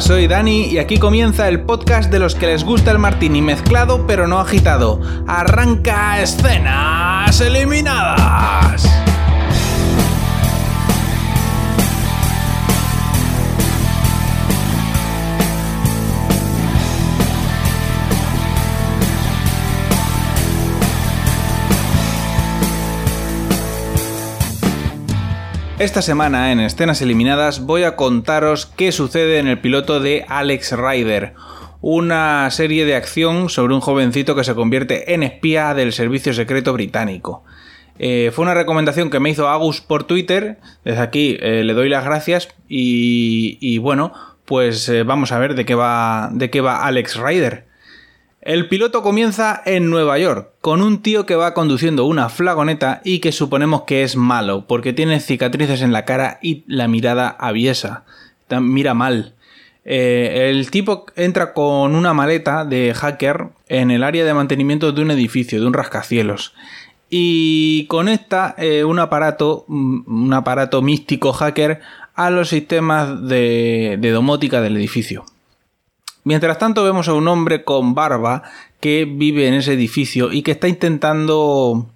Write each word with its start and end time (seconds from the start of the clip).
Soy 0.00 0.26
Dani 0.26 0.66
y 0.66 0.78
aquí 0.78 0.98
comienza 0.98 1.48
el 1.48 1.62
podcast 1.62 2.10
de 2.10 2.18
los 2.18 2.34
que 2.34 2.46
les 2.46 2.62
gusta 2.62 2.90
el 2.90 2.98
martini 2.98 3.40
mezclado 3.40 4.06
pero 4.06 4.26
no 4.26 4.38
agitado. 4.38 5.00
Arranca 5.26 6.20
escenas 6.20 7.40
eliminadas. 7.40 9.01
Esta 25.82 26.00
semana 26.00 26.52
en 26.52 26.60
Escenas 26.60 27.02
Eliminadas 27.02 27.66
voy 27.66 27.82
a 27.82 27.96
contaros 27.96 28.66
qué 28.66 28.92
sucede 28.92 29.40
en 29.40 29.48
el 29.48 29.58
piloto 29.58 29.98
de 29.98 30.24
Alex 30.28 30.76
Rider, 30.78 31.34
una 31.80 32.48
serie 32.52 32.84
de 32.84 32.94
acción 32.94 33.48
sobre 33.48 33.74
un 33.74 33.80
jovencito 33.80 34.36
que 34.36 34.44
se 34.44 34.54
convierte 34.54 35.12
en 35.12 35.24
espía 35.24 35.74
del 35.74 35.92
servicio 35.92 36.34
secreto 36.34 36.72
británico. 36.72 37.42
Eh, 37.98 38.30
fue 38.32 38.44
una 38.44 38.54
recomendación 38.54 39.10
que 39.10 39.18
me 39.18 39.30
hizo 39.30 39.48
Agus 39.48 39.80
por 39.80 40.04
Twitter, 40.04 40.60
desde 40.84 41.00
aquí 41.00 41.36
eh, 41.40 41.64
le 41.64 41.74
doy 41.74 41.88
las 41.88 42.04
gracias 42.04 42.48
y, 42.68 43.78
bueno, 43.78 44.12
pues 44.44 44.88
eh, 44.88 45.02
vamos 45.02 45.32
a 45.32 45.40
ver 45.40 45.56
de 45.56 45.64
qué 45.64 45.74
va, 45.74 46.30
de 46.32 46.48
qué 46.48 46.60
va 46.60 46.86
Alex 46.86 47.16
Rider. 47.16 47.71
El 48.42 48.66
piloto 48.66 49.04
comienza 49.04 49.62
en 49.66 49.88
Nueva 49.88 50.18
York, 50.18 50.50
con 50.60 50.82
un 50.82 51.00
tío 51.00 51.26
que 51.26 51.36
va 51.36 51.54
conduciendo 51.54 52.06
una 52.06 52.28
flagoneta 52.28 53.00
y 53.04 53.20
que 53.20 53.30
suponemos 53.30 53.82
que 53.82 54.02
es 54.02 54.16
malo, 54.16 54.66
porque 54.66 54.92
tiene 54.92 55.20
cicatrices 55.20 55.80
en 55.80 55.92
la 55.92 56.04
cara 56.04 56.40
y 56.42 56.64
la 56.66 56.88
mirada 56.88 57.28
aviesa. 57.28 58.02
Mira 58.60 58.94
mal. 58.94 59.36
Eh, 59.84 60.50
el 60.50 60.72
tipo 60.72 61.06
entra 61.14 61.54
con 61.54 61.94
una 61.94 62.14
maleta 62.14 62.64
de 62.64 62.92
hacker 62.94 63.50
en 63.68 63.92
el 63.92 64.02
área 64.02 64.24
de 64.24 64.34
mantenimiento 64.34 64.90
de 64.90 65.02
un 65.02 65.12
edificio, 65.12 65.60
de 65.60 65.66
un 65.68 65.72
rascacielos. 65.72 66.52
Y 67.08 67.86
conecta 67.86 68.56
eh, 68.58 68.82
un 68.82 68.98
aparato, 68.98 69.66
un 69.68 70.32
aparato 70.34 70.82
místico 70.82 71.32
hacker 71.32 71.80
a 72.16 72.30
los 72.30 72.48
sistemas 72.48 73.28
de 73.28 74.10
domótica 74.12 74.60
del 74.60 74.76
edificio. 74.76 75.24
Mientras 76.24 76.58
tanto 76.58 76.84
vemos 76.84 77.08
a 77.08 77.14
un 77.14 77.26
hombre 77.28 77.64
con 77.64 77.94
barba 77.94 78.42
que 78.80 79.04
vive 79.04 79.48
en 79.48 79.54
ese 79.54 79.72
edificio 79.72 80.32
y 80.32 80.42
que 80.42 80.52
está 80.52 80.68
intentando 80.68 81.86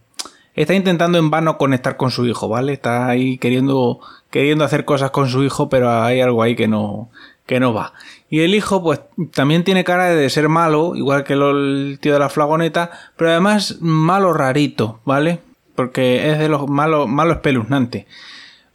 está 0.55 0.75
intentando 0.75 1.19
en 1.19 1.31
vano 1.31 1.59
conectar 1.59 1.97
con 1.97 2.11
su 2.11 2.27
hijo, 2.27 2.49
¿vale? 2.49 2.73
Está 2.73 3.09
ahí 3.09 3.39
queriendo 3.39 4.01
queriendo 4.31 4.65
hacer 4.65 4.85
cosas 4.85 5.11
con 5.11 5.29
su 5.29 5.45
hijo, 5.45 5.69
pero 5.69 5.91
hay 5.91 6.21
algo 6.21 6.43
ahí 6.43 6.57
que 6.57 6.67
no 6.67 7.11
que 7.47 7.61
no 7.61 7.73
va. 7.73 7.93
Y 8.29 8.41
el 8.41 8.55
hijo 8.55 8.83
pues 8.83 9.01
también 9.33 9.63
tiene 9.63 9.85
cara 9.85 10.07
de 10.07 10.29
ser 10.31 10.49
malo, 10.49 10.97
igual 10.97 11.23
que 11.23 11.35
el 11.35 11.99
tío 12.01 12.13
de 12.13 12.19
la 12.19 12.29
flagoneta, 12.29 12.91
pero 13.17 13.31
además 13.31 13.77
malo 13.81 14.33
rarito, 14.33 15.01
¿vale? 15.05 15.39
Porque 15.77 16.33
es 16.33 16.39
de 16.39 16.49
los 16.49 16.69
malos 16.69 17.07
malo 17.09 17.35
espeluznante. 17.35 18.07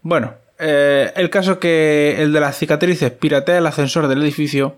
Bueno, 0.01 0.35
eh, 0.59 1.11
el 1.15 1.29
caso 1.29 1.59
que 1.59 2.21
el 2.21 2.31
de 2.31 2.39
las 2.39 2.57
cicatrices 2.57 3.11
piratea 3.11 3.57
el 3.57 3.67
ascensor 3.67 4.07
del 4.07 4.21
edificio 4.21 4.77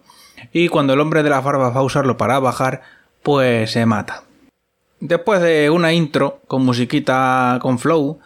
y 0.52 0.68
cuando 0.68 0.94
el 0.94 1.00
hombre 1.00 1.24
de 1.24 1.30
las 1.30 1.44
barbas 1.44 1.76
va 1.76 1.80
a 1.80 1.84
usarlo 1.84 2.18
para 2.18 2.40
bajar, 2.40 2.82
pues 3.22 3.72
se 3.72 3.86
mata. 3.86 4.24
Después 5.00 5.42
de 5.42 5.70
una 5.70 5.94
intro 5.94 6.40
con 6.48 6.64
musiquita 6.66 7.60
con 7.62 7.80
flow, 7.80 8.20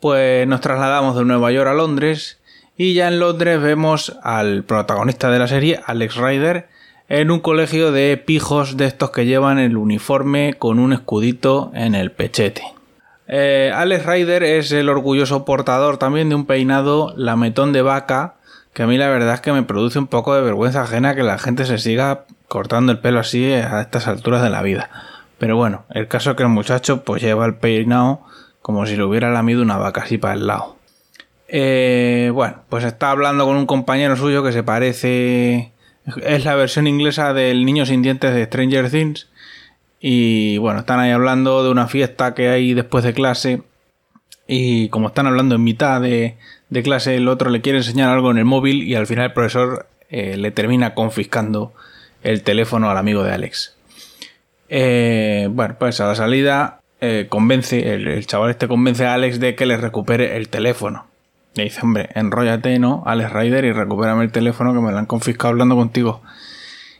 pues 0.00 0.46
nos 0.46 0.60
trasladamos 0.60 1.16
de 1.16 1.24
Nueva 1.24 1.52
York 1.52 1.68
a 1.68 1.74
Londres 1.74 2.40
y 2.76 2.94
ya 2.94 3.08
en 3.08 3.20
Londres 3.20 3.60
vemos 3.60 4.18
al 4.22 4.64
protagonista 4.64 5.30
de 5.30 5.38
la 5.38 5.46
serie, 5.46 5.80
Alex 5.86 6.16
Ryder, 6.16 6.68
en 7.08 7.30
un 7.30 7.40
colegio 7.40 7.92
de 7.92 8.16
pijos 8.16 8.76
de 8.76 8.86
estos 8.86 9.10
que 9.10 9.26
llevan 9.26 9.58
el 9.58 9.76
uniforme 9.76 10.54
con 10.54 10.78
un 10.78 10.92
escudito 10.92 11.70
en 11.74 11.94
el 11.94 12.10
pechete. 12.10 12.62
Eh, 13.28 13.70
Alex 13.74 14.06
Ryder 14.06 14.42
es 14.42 14.72
el 14.72 14.88
orgulloso 14.88 15.44
portador 15.44 15.98
también 15.98 16.28
de 16.28 16.34
un 16.34 16.46
peinado 16.46 17.12
lametón 17.16 17.72
de 17.72 17.82
vaca 17.82 18.36
que 18.72 18.82
a 18.82 18.86
mí 18.86 18.96
la 18.96 19.08
verdad 19.08 19.34
es 19.34 19.40
que 19.40 19.52
me 19.52 19.62
produce 19.62 19.98
un 19.98 20.06
poco 20.06 20.34
de 20.34 20.42
vergüenza 20.42 20.82
ajena 20.82 21.14
que 21.14 21.22
la 21.22 21.38
gente 21.38 21.64
se 21.66 21.78
siga 21.78 22.24
cortando 22.48 22.92
el 22.92 22.98
pelo 22.98 23.20
así 23.20 23.52
a 23.52 23.80
estas 23.80 24.08
alturas 24.08 24.42
de 24.42 24.50
la 24.50 24.62
vida. 24.62 24.90
Pero 25.38 25.56
bueno, 25.56 25.84
el 25.90 26.08
caso 26.08 26.30
es 26.30 26.36
que 26.36 26.42
el 26.42 26.48
muchacho 26.48 27.04
pues 27.04 27.22
lleva 27.22 27.44
el 27.46 27.56
peinado 27.56 28.20
como 28.62 28.86
si 28.86 28.96
lo 28.96 29.08
hubiera 29.08 29.30
lamido 29.30 29.60
una 29.62 29.76
vaca 29.76 30.02
así 30.02 30.16
para 30.16 30.34
el 30.34 30.46
lado. 30.46 30.76
Eh, 31.48 32.30
bueno, 32.32 32.62
pues 32.68 32.84
está 32.84 33.10
hablando 33.10 33.44
con 33.44 33.56
un 33.56 33.66
compañero 33.66 34.16
suyo 34.16 34.42
que 34.42 34.52
se 34.52 34.62
parece... 34.62 35.72
Es 36.24 36.44
la 36.44 36.54
versión 36.54 36.86
inglesa 36.86 37.32
del 37.34 37.64
Niño 37.64 37.86
sin 37.86 38.02
dientes 38.02 38.34
de 38.34 38.44
Stranger 38.46 38.90
Things. 38.90 39.28
Y 40.00 40.58
bueno, 40.58 40.80
están 40.80 40.98
ahí 40.98 41.10
hablando 41.10 41.62
de 41.62 41.70
una 41.70 41.86
fiesta 41.88 42.34
que 42.34 42.48
hay 42.48 42.74
después 42.74 43.04
de 43.04 43.12
clase. 43.12 43.62
Y 44.46 44.88
como 44.88 45.08
están 45.08 45.26
hablando 45.26 45.56
en 45.56 45.62
mitad 45.62 46.00
de, 46.00 46.38
de 46.72 46.82
clase, 46.82 47.14
el 47.16 47.28
otro 47.28 47.50
le 47.50 47.60
quiere 47.60 47.78
enseñar 47.78 48.08
algo 48.08 48.30
en 48.30 48.38
el 48.38 48.46
móvil 48.46 48.82
y 48.82 48.94
al 48.94 49.06
final 49.06 49.26
el 49.26 49.32
profesor 49.34 49.88
eh, 50.08 50.38
le 50.38 50.50
termina 50.52 50.94
confiscando 50.94 51.74
el 52.22 52.42
teléfono 52.42 52.90
al 52.90 52.96
amigo 52.96 53.22
de 53.22 53.32
Alex. 53.32 53.76
Eh, 54.70 55.48
bueno, 55.50 55.76
pues 55.78 56.00
a 56.00 56.06
la 56.06 56.14
salida 56.14 56.80
eh, 57.02 57.26
convence, 57.28 57.92
el, 57.92 58.26
chaval 58.26 58.48
este 58.48 58.68
convence 58.68 59.04
a 59.04 59.12
Alex 59.12 59.38
de 59.38 59.54
que 59.54 59.66
le 59.66 59.76
recupere 59.76 60.38
el 60.38 60.48
teléfono. 60.48 61.04
Le 61.56 61.64
dice, 61.64 61.80
hombre, 61.82 62.08
enróllate, 62.14 62.78
¿no? 62.78 63.02
Alex 63.04 63.30
Ryder 63.30 63.66
y 63.66 63.72
recupérame 63.72 64.22
el 64.22 64.32
teléfono 64.32 64.72
que 64.72 64.80
me 64.80 64.92
lo 64.92 64.96
han 64.96 65.04
confiscado 65.04 65.50
hablando 65.50 65.76
contigo. 65.76 66.22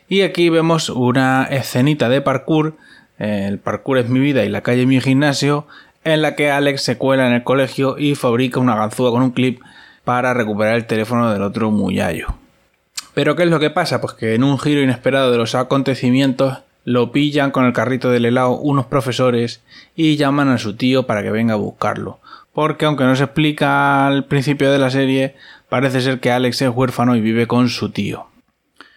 Y 0.07 0.21
aquí 0.21 0.51
vemos 0.51 0.91
una 0.91 1.45
escenita 1.45 2.11
de 2.11 2.21
parkour. 2.21 2.77
el 3.19 3.59
parkour 3.59 3.97
es 3.97 4.11
mi 4.11 4.21
vida 4.21 4.45
y 4.45 4.51
la 4.51 4.61
calle 4.61 4.83
es 4.83 4.87
mi 4.87 5.01
gimnasio 5.01 5.67
en 6.05 6.23
la 6.23 6.35
que 6.35 6.51
Alex 6.51 6.83
se 6.83 6.99
cuela 6.99 7.27
en 7.27 7.33
el 7.33 7.45
colegio 7.45 7.97
y 7.99 8.15
fabrica 8.15 8.61
una 8.61 8.77
ganzúa 8.77 9.11
con 9.11 9.23
un 9.23 9.31
clip 9.31 9.61
para 10.05 10.35
recuperar 10.35 10.75
el 10.75 10.87
teléfono 10.87 11.33
del 11.33 11.43
otro 11.43 11.71
muyallo. 11.71 12.35
Pero 13.15 13.37
¿qué 13.37 13.45
es 13.45 13.51
lo 13.51 13.61
que 13.61 13.71
pasa? 13.71 14.01
Pues 14.01 14.15
que 14.15 14.35
en 14.35 14.43
un 14.43 14.59
giro 14.59 14.83
inesperado 14.83 15.31
de 15.31 15.39
los 15.39 15.55
acontecimientos 15.55 16.59
lo 16.85 17.13
pillan 17.13 17.51
con 17.51 17.65
el 17.65 17.73
carrito 17.73 18.11
del 18.11 18.25
helado 18.25 18.59
unos 18.59 18.87
profesores 18.87 19.63
y 19.95 20.17
llaman 20.17 20.49
a 20.49 20.59
su 20.59 20.77
tío 20.77 21.07
para 21.07 21.23
que 21.23 21.31
venga 21.31 21.55
a 21.55 21.59
buscarlo. 21.59 22.21
Porque 22.53 22.87
aunque 22.87 23.05
no 23.05 23.15
se 23.15 23.25
explica 23.25 24.07
al 24.07 24.25
principio 24.25 24.73
de 24.73 24.79
la 24.79 24.91
serie, 24.91 25.37
parece 25.69 26.01
ser 26.01 26.21
que 26.21 26.33
Alex 26.33 26.63
es 26.63 26.71
huérfano 26.71 27.15
y 27.15 27.21
vive 27.21 27.47
con 27.47 27.69
su 27.69 27.91
tío. 27.91 28.27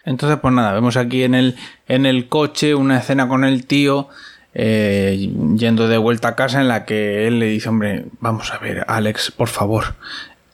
Entonces, 0.04 0.40
pues 0.40 0.54
nada, 0.54 0.74
vemos 0.74 0.98
aquí 0.98 1.24
en 1.24 1.36
el, 1.36 1.56
en 1.88 2.06
el 2.06 2.28
coche 2.28 2.76
una 2.76 3.00
escena 3.00 3.28
con 3.28 3.44
el 3.44 3.66
tío 3.66 4.08
eh, 4.56 5.30
yendo 5.58 5.88
de 5.88 5.98
vuelta 5.98 6.30
a 6.30 6.36
casa 6.36 6.62
en 6.62 6.70
la 6.70 6.86
que 6.86 7.28
él 7.28 7.40
le 7.40 7.48
dice, 7.48 7.70
hombre, 7.70 8.06
vamos 8.22 8.52
a 8.54 8.58
ver, 8.58 8.86
Alex, 8.88 9.32
por 9.32 9.50
favor, 9.50 9.96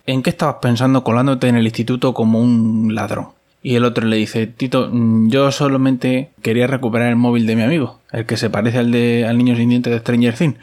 ¿en 0.08 0.24
qué 0.24 0.32
estabas 0.32 0.56
pensando 0.62 1.04
colándote 1.04 1.48
en 1.48 1.56
el 1.56 1.66
instituto 1.66 2.14
como 2.14 2.40
un 2.40 2.94
ladrón? 2.96 3.30
Y 3.64 3.76
el 3.76 3.86
otro 3.86 4.08
le 4.08 4.16
dice, 4.16 4.48
Tito, 4.48 4.90
mm, 4.92 5.30
yo 5.30 5.52
solamente 5.52 6.32
quería 6.42 6.66
recuperar 6.66 7.10
el 7.10 7.16
móvil 7.16 7.46
de 7.46 7.56
mi 7.56 7.62
amigo, 7.62 8.00
el 8.12 8.26
que 8.26 8.38
se 8.38 8.50
parece 8.50 8.80
al 8.80 8.92
de 8.92 9.26
al 9.28 9.38
niño 9.38 9.56
sin 9.56 9.70
dientes 9.70 9.94
de 9.94 10.00
Stranger 10.00 10.34
Things. 10.34 10.58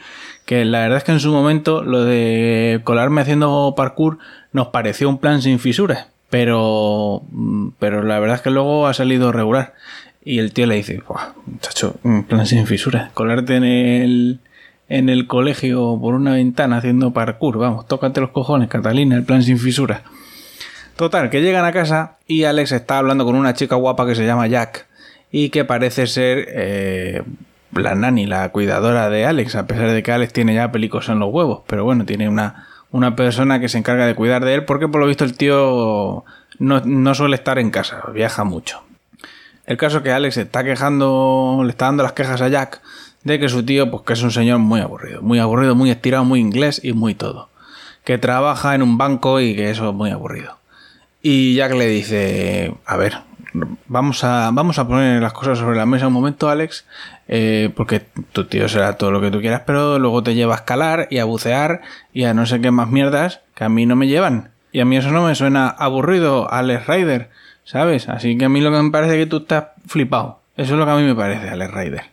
Que 0.45 0.65
la 0.65 0.81
verdad 0.81 0.97
es 0.97 1.03
que 1.05 1.13
en 1.13 1.19
su 1.19 1.31
momento 1.31 1.81
lo 1.81 2.03
de 2.03 2.81
colarme 2.83 3.21
haciendo 3.21 3.73
parkour 3.77 4.17
nos 4.51 4.67
pareció 4.67 5.07
un 5.07 5.19
plan 5.19 5.41
sin 5.41 5.59
fisuras. 5.59 6.07
Pero, 6.29 7.23
mm, 7.31 7.69
pero 7.79 8.03
la 8.03 8.19
verdad 8.19 8.35
es 8.37 8.41
que 8.41 8.49
luego 8.49 8.87
ha 8.87 8.93
salido 8.93 9.31
regular. 9.31 9.75
Y 10.29 10.37
el 10.37 10.53
tío 10.53 10.67
le 10.67 10.75
dice, 10.75 11.01
muchacho, 11.47 11.95
en 12.03 12.23
plan 12.23 12.45
sin 12.45 12.67
fisuras, 12.67 13.11
colarte 13.13 13.55
en 13.55 13.63
el, 13.63 14.39
en 14.87 15.09
el 15.09 15.25
colegio 15.25 15.97
por 15.99 16.13
una 16.13 16.33
ventana 16.33 16.77
haciendo 16.77 17.11
parkour, 17.13 17.57
vamos, 17.57 17.87
tócate 17.87 18.21
los 18.21 18.29
cojones, 18.29 18.69
Catalina, 18.69 19.15
el 19.15 19.23
plan 19.23 19.41
sin 19.41 19.57
fisuras. 19.57 20.03
Total, 20.95 21.31
que 21.31 21.41
llegan 21.41 21.65
a 21.65 21.71
casa 21.71 22.17
y 22.27 22.43
Alex 22.43 22.73
está 22.73 22.99
hablando 22.99 23.25
con 23.25 23.33
una 23.33 23.55
chica 23.55 23.75
guapa 23.75 24.05
que 24.05 24.13
se 24.13 24.23
llama 24.23 24.45
Jack 24.45 24.85
y 25.31 25.49
que 25.49 25.65
parece 25.65 26.05
ser 26.05 26.45
eh, 26.49 27.23
la 27.71 27.95
nani, 27.95 28.27
la 28.27 28.49
cuidadora 28.49 29.09
de 29.09 29.25
Alex, 29.25 29.55
a 29.55 29.65
pesar 29.65 29.89
de 29.89 30.03
que 30.03 30.11
Alex 30.11 30.31
tiene 30.31 30.53
ya 30.53 30.71
pelicos 30.71 31.09
en 31.09 31.17
los 31.17 31.33
huevos, 31.33 31.63
pero 31.65 31.85
bueno, 31.85 32.05
tiene 32.05 32.29
una, 32.29 32.67
una 32.91 33.15
persona 33.15 33.59
que 33.59 33.67
se 33.67 33.79
encarga 33.79 34.05
de 34.05 34.13
cuidar 34.13 34.45
de 34.45 34.53
él 34.53 34.65
porque 34.65 34.87
por 34.87 35.01
lo 35.01 35.07
visto 35.07 35.23
el 35.25 35.35
tío 35.35 36.23
no, 36.59 36.81
no 36.85 37.15
suele 37.15 37.35
estar 37.35 37.57
en 37.57 37.71
casa, 37.71 38.03
viaja 38.13 38.43
mucho. 38.43 38.83
El 39.69 39.77
caso 39.77 39.97
es 39.97 40.03
que 40.03 40.11
Alex 40.11 40.35
está 40.37 40.63
quejando, 40.63 41.61
le 41.63 41.69
está 41.69 41.85
dando 41.85 42.01
las 42.01 42.13
quejas 42.13 42.41
a 42.41 42.47
Jack 42.47 42.81
de 43.23 43.37
que 43.37 43.49
su 43.49 43.63
tío, 43.63 43.91
pues 43.91 44.01
que 44.01 44.13
es 44.13 44.23
un 44.23 44.31
señor 44.31 44.57
muy 44.57 44.81
aburrido, 44.81 45.21
muy 45.21 45.37
aburrido, 45.37 45.75
muy 45.75 45.91
estirado, 45.91 46.25
muy 46.25 46.39
inglés 46.39 46.81
y 46.83 46.93
muy 46.93 47.13
todo. 47.13 47.49
Que 48.03 48.17
trabaja 48.17 48.73
en 48.73 48.81
un 48.81 48.97
banco 48.97 49.39
y 49.39 49.55
que 49.55 49.69
eso 49.69 49.87
es 49.87 49.93
muy 49.93 50.09
aburrido. 50.09 50.57
Y 51.21 51.53
Jack 51.53 51.75
le 51.75 51.85
dice, 51.85 52.73
a 52.83 52.97
ver, 52.97 53.19
vamos 53.85 54.23
a, 54.23 54.49
vamos 54.51 54.79
a 54.79 54.87
poner 54.87 55.21
las 55.21 55.33
cosas 55.33 55.59
sobre 55.59 55.77
la 55.77 55.85
mesa 55.85 56.07
un 56.07 56.13
momento, 56.13 56.49
Alex, 56.49 56.85
eh, 57.27 57.71
porque 57.75 58.01
tu 58.31 58.45
tío 58.45 58.67
será 58.67 58.97
todo 58.97 59.11
lo 59.11 59.21
que 59.21 59.29
tú 59.29 59.39
quieras, 59.39 59.61
pero 59.67 59.99
luego 59.99 60.23
te 60.23 60.33
lleva 60.33 60.55
a 60.55 60.57
escalar 60.57 61.07
y 61.11 61.19
a 61.19 61.25
bucear 61.25 61.81
y 62.11 62.23
a 62.23 62.33
no 62.33 62.47
sé 62.47 62.59
qué 62.59 62.71
más 62.71 62.89
mierdas 62.89 63.41
que 63.53 63.65
a 63.65 63.69
mí 63.69 63.85
no 63.85 63.95
me 63.95 64.07
llevan. 64.07 64.49
Y 64.71 64.79
a 64.79 64.85
mí 64.85 64.97
eso 64.97 65.11
no 65.11 65.27
me 65.27 65.35
suena 65.35 65.69
aburrido, 65.69 66.51
Alex 66.51 66.87
Ryder 66.87 67.29
¿sabes? 67.69 68.09
Así 68.09 68.35
que 68.35 68.45
a 68.45 68.49
mí 68.49 68.61
lo 68.61 68.71
que 68.71 68.81
me 68.81 68.89
parece 68.89 69.13
es 69.13 69.25
que 69.25 69.29
tú 69.29 69.37
estás 69.37 69.65
flipado. 69.85 70.39
Eso 70.57 70.73
es 70.73 70.79
lo 70.79 70.85
que 70.85 70.91
a 70.91 70.95
mí 70.95 71.03
me 71.03 71.13
parece, 71.13 71.49
Alex 71.49 71.71
Rider. 71.71 72.03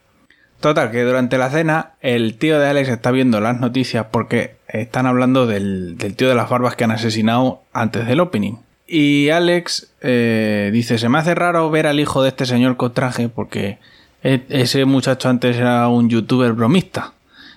Total, 0.61 0.91
que 0.91 1.03
durante 1.03 1.38
la 1.38 1.49
cena 1.49 1.93
el 2.03 2.37
tío 2.37 2.61
de 2.61 2.69
Alex 2.69 2.91
está 2.91 3.11
viendo 3.11 3.41
las 3.41 3.58
noticias 3.58 4.06
porque 4.11 4.56
están 4.69 5.06
hablando 5.06 5.47
del, 5.47 5.97
tío 6.17 6.29
de 6.29 6.35
las 6.35 6.50
barbas 6.50 6.76
que 6.76 6.85
han 6.85 6.91
asesinado 6.91 7.62
antes 7.73 8.06
del 8.06 8.20
opening. 8.20 8.56
Y 8.87 9.31
Alex 9.31 9.94
eh, 10.03 10.70
dice, 10.75 10.99
se 10.99 11.08
me 11.08 11.19
hace 11.19 11.35
raro 11.35 11.70
ver 11.70 11.87
al 11.87 12.00
hijo 12.00 12.23
de 12.23 12.29
este 12.29 12.44
señor 12.44 12.76
con 12.76 12.93
traje 12.93 13.31
porque 13.31 13.79
e, 14.23 14.43
ese 14.50 14.85
muchacho 14.85 15.31
antes 15.31 15.56
era 15.56 15.88
un 15.88 16.11
youtuber 16.11 16.52
bromista. 16.52 17.14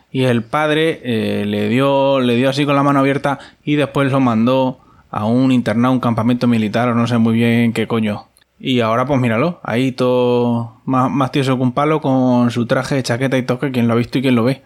Y 0.09 0.23
el 0.23 0.43
padre 0.43 1.01
eh, 1.03 1.45
le, 1.45 1.67
dio, 1.67 2.21
le 2.21 2.35
dio 2.35 2.49
así 2.49 2.65
con 2.65 2.75
la 2.75 2.83
mano 2.83 2.99
abierta 2.99 3.39
y 3.63 3.75
después 3.75 4.09
lo 4.09 4.21
mandó 4.21 4.79
a 5.11 5.25
un 5.25 5.51
internado, 5.51 5.93
un 5.93 5.99
campamento 5.99 6.47
militar 6.47 6.89
o 6.89 6.95
no 6.95 7.07
sé 7.07 7.17
muy 7.17 7.33
bien 7.33 7.73
qué 7.73 7.87
coño. 7.87 8.25
Y 8.59 8.81
ahora 8.81 9.05
pues 9.05 9.19
míralo, 9.19 9.59
ahí 9.63 9.91
todo 9.91 10.81
más, 10.85 11.09
más 11.09 11.31
tieso 11.31 11.55
que 11.55 11.63
un 11.63 11.71
palo 11.71 12.01
con 12.01 12.51
su 12.51 12.65
traje, 12.65 13.01
chaqueta 13.01 13.37
y 13.37 13.43
toque, 13.43 13.71
quien 13.71 13.87
lo 13.87 13.93
ha 13.93 13.97
visto 13.97 14.17
y 14.17 14.21
quien 14.21 14.35
lo 14.35 14.43
ve. 14.43 14.63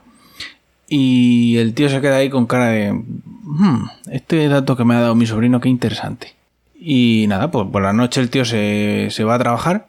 Y 0.87 1.57
el 1.57 1.73
tío 1.73 1.89
se 1.89 2.01
queda 2.01 2.17
ahí 2.17 2.29
con 2.29 2.45
cara 2.45 2.67
de... 2.67 2.91
Hmm, 2.91 3.85
este 4.11 4.47
dato 4.47 4.75
que 4.75 4.83
me 4.83 4.95
ha 4.95 5.01
dado 5.01 5.15
mi 5.15 5.25
sobrino, 5.25 5.59
qué 5.59 5.69
interesante. 5.69 6.35
Y 6.75 7.25
nada, 7.29 7.49
pues 7.51 7.67
por 7.71 7.81
la 7.81 7.93
noche 7.93 8.19
el 8.19 8.29
tío 8.29 8.45
se, 8.45 9.07
se 9.09 9.23
va 9.23 9.35
a 9.35 9.39
trabajar. 9.39 9.87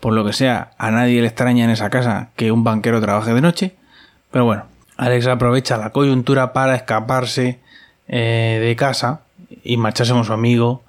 Por 0.00 0.14
lo 0.14 0.24
que 0.24 0.32
sea, 0.32 0.72
a 0.78 0.90
nadie 0.90 1.20
le 1.20 1.26
extraña 1.26 1.64
en 1.64 1.70
esa 1.70 1.90
casa 1.90 2.30
que 2.36 2.52
un 2.52 2.64
banquero 2.64 3.00
trabaje 3.00 3.34
de 3.34 3.40
noche. 3.40 3.74
Pero 4.30 4.44
bueno, 4.44 4.64
Alex 4.96 5.26
aprovecha 5.26 5.76
la 5.76 5.90
coyuntura 5.90 6.52
para 6.52 6.74
escaparse 6.74 7.58
eh, 8.08 8.58
de 8.62 8.76
casa 8.76 9.22
y 9.62 9.76
marcharse 9.76 10.12
con 10.12 10.24
su 10.24 10.32
amigo 10.32 10.82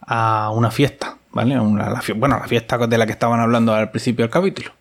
a 0.00 0.50
una 0.52 0.70
fiesta, 0.70 1.16
¿vale? 1.32 1.54
la, 1.54 2.02
bueno, 2.16 2.38
la 2.38 2.46
fiesta 2.46 2.78
de 2.78 2.98
la 2.98 3.06
que 3.06 3.12
estaban 3.12 3.40
hablando 3.40 3.74
al 3.74 3.90
principio 3.90 4.24
del 4.24 4.30
capítulo. 4.30 4.72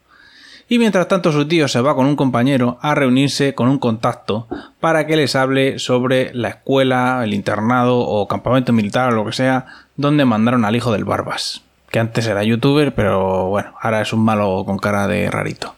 Y 0.69 0.79
mientras 0.79 1.07
tanto 1.07 1.31
su 1.31 1.47
tío 1.47 1.69
se 1.69 1.79
va 1.79 1.95
con 1.95 2.07
un 2.07 2.17
compañero 2.17 2.77
a 2.81 2.93
reunirse 2.93 3.55
con 3.55 3.69
un 3.69 3.79
contacto 3.79 4.47
para 4.81 5.07
que 5.07 5.15
les 5.15 5.35
hable 5.35 5.79
sobre 5.79 6.33
la 6.33 6.49
escuela, 6.49 7.21
el 7.23 7.33
internado 7.33 7.99
o 7.99 8.27
campamento 8.27 8.73
militar 8.73 9.13
o 9.13 9.15
lo 9.15 9.25
que 9.25 9.31
sea 9.31 9.65
donde 9.95 10.25
mandaron 10.25 10.65
al 10.65 10.75
hijo 10.75 10.91
del 10.91 11.05
Barbas, 11.05 11.61
que 11.89 11.99
antes 11.99 12.27
era 12.27 12.43
youtuber 12.43 12.93
pero 12.93 13.47
bueno, 13.47 13.73
ahora 13.81 14.01
es 14.01 14.11
un 14.11 14.25
malo 14.25 14.63
con 14.65 14.77
cara 14.77 15.07
de 15.07 15.31
rarito. 15.31 15.73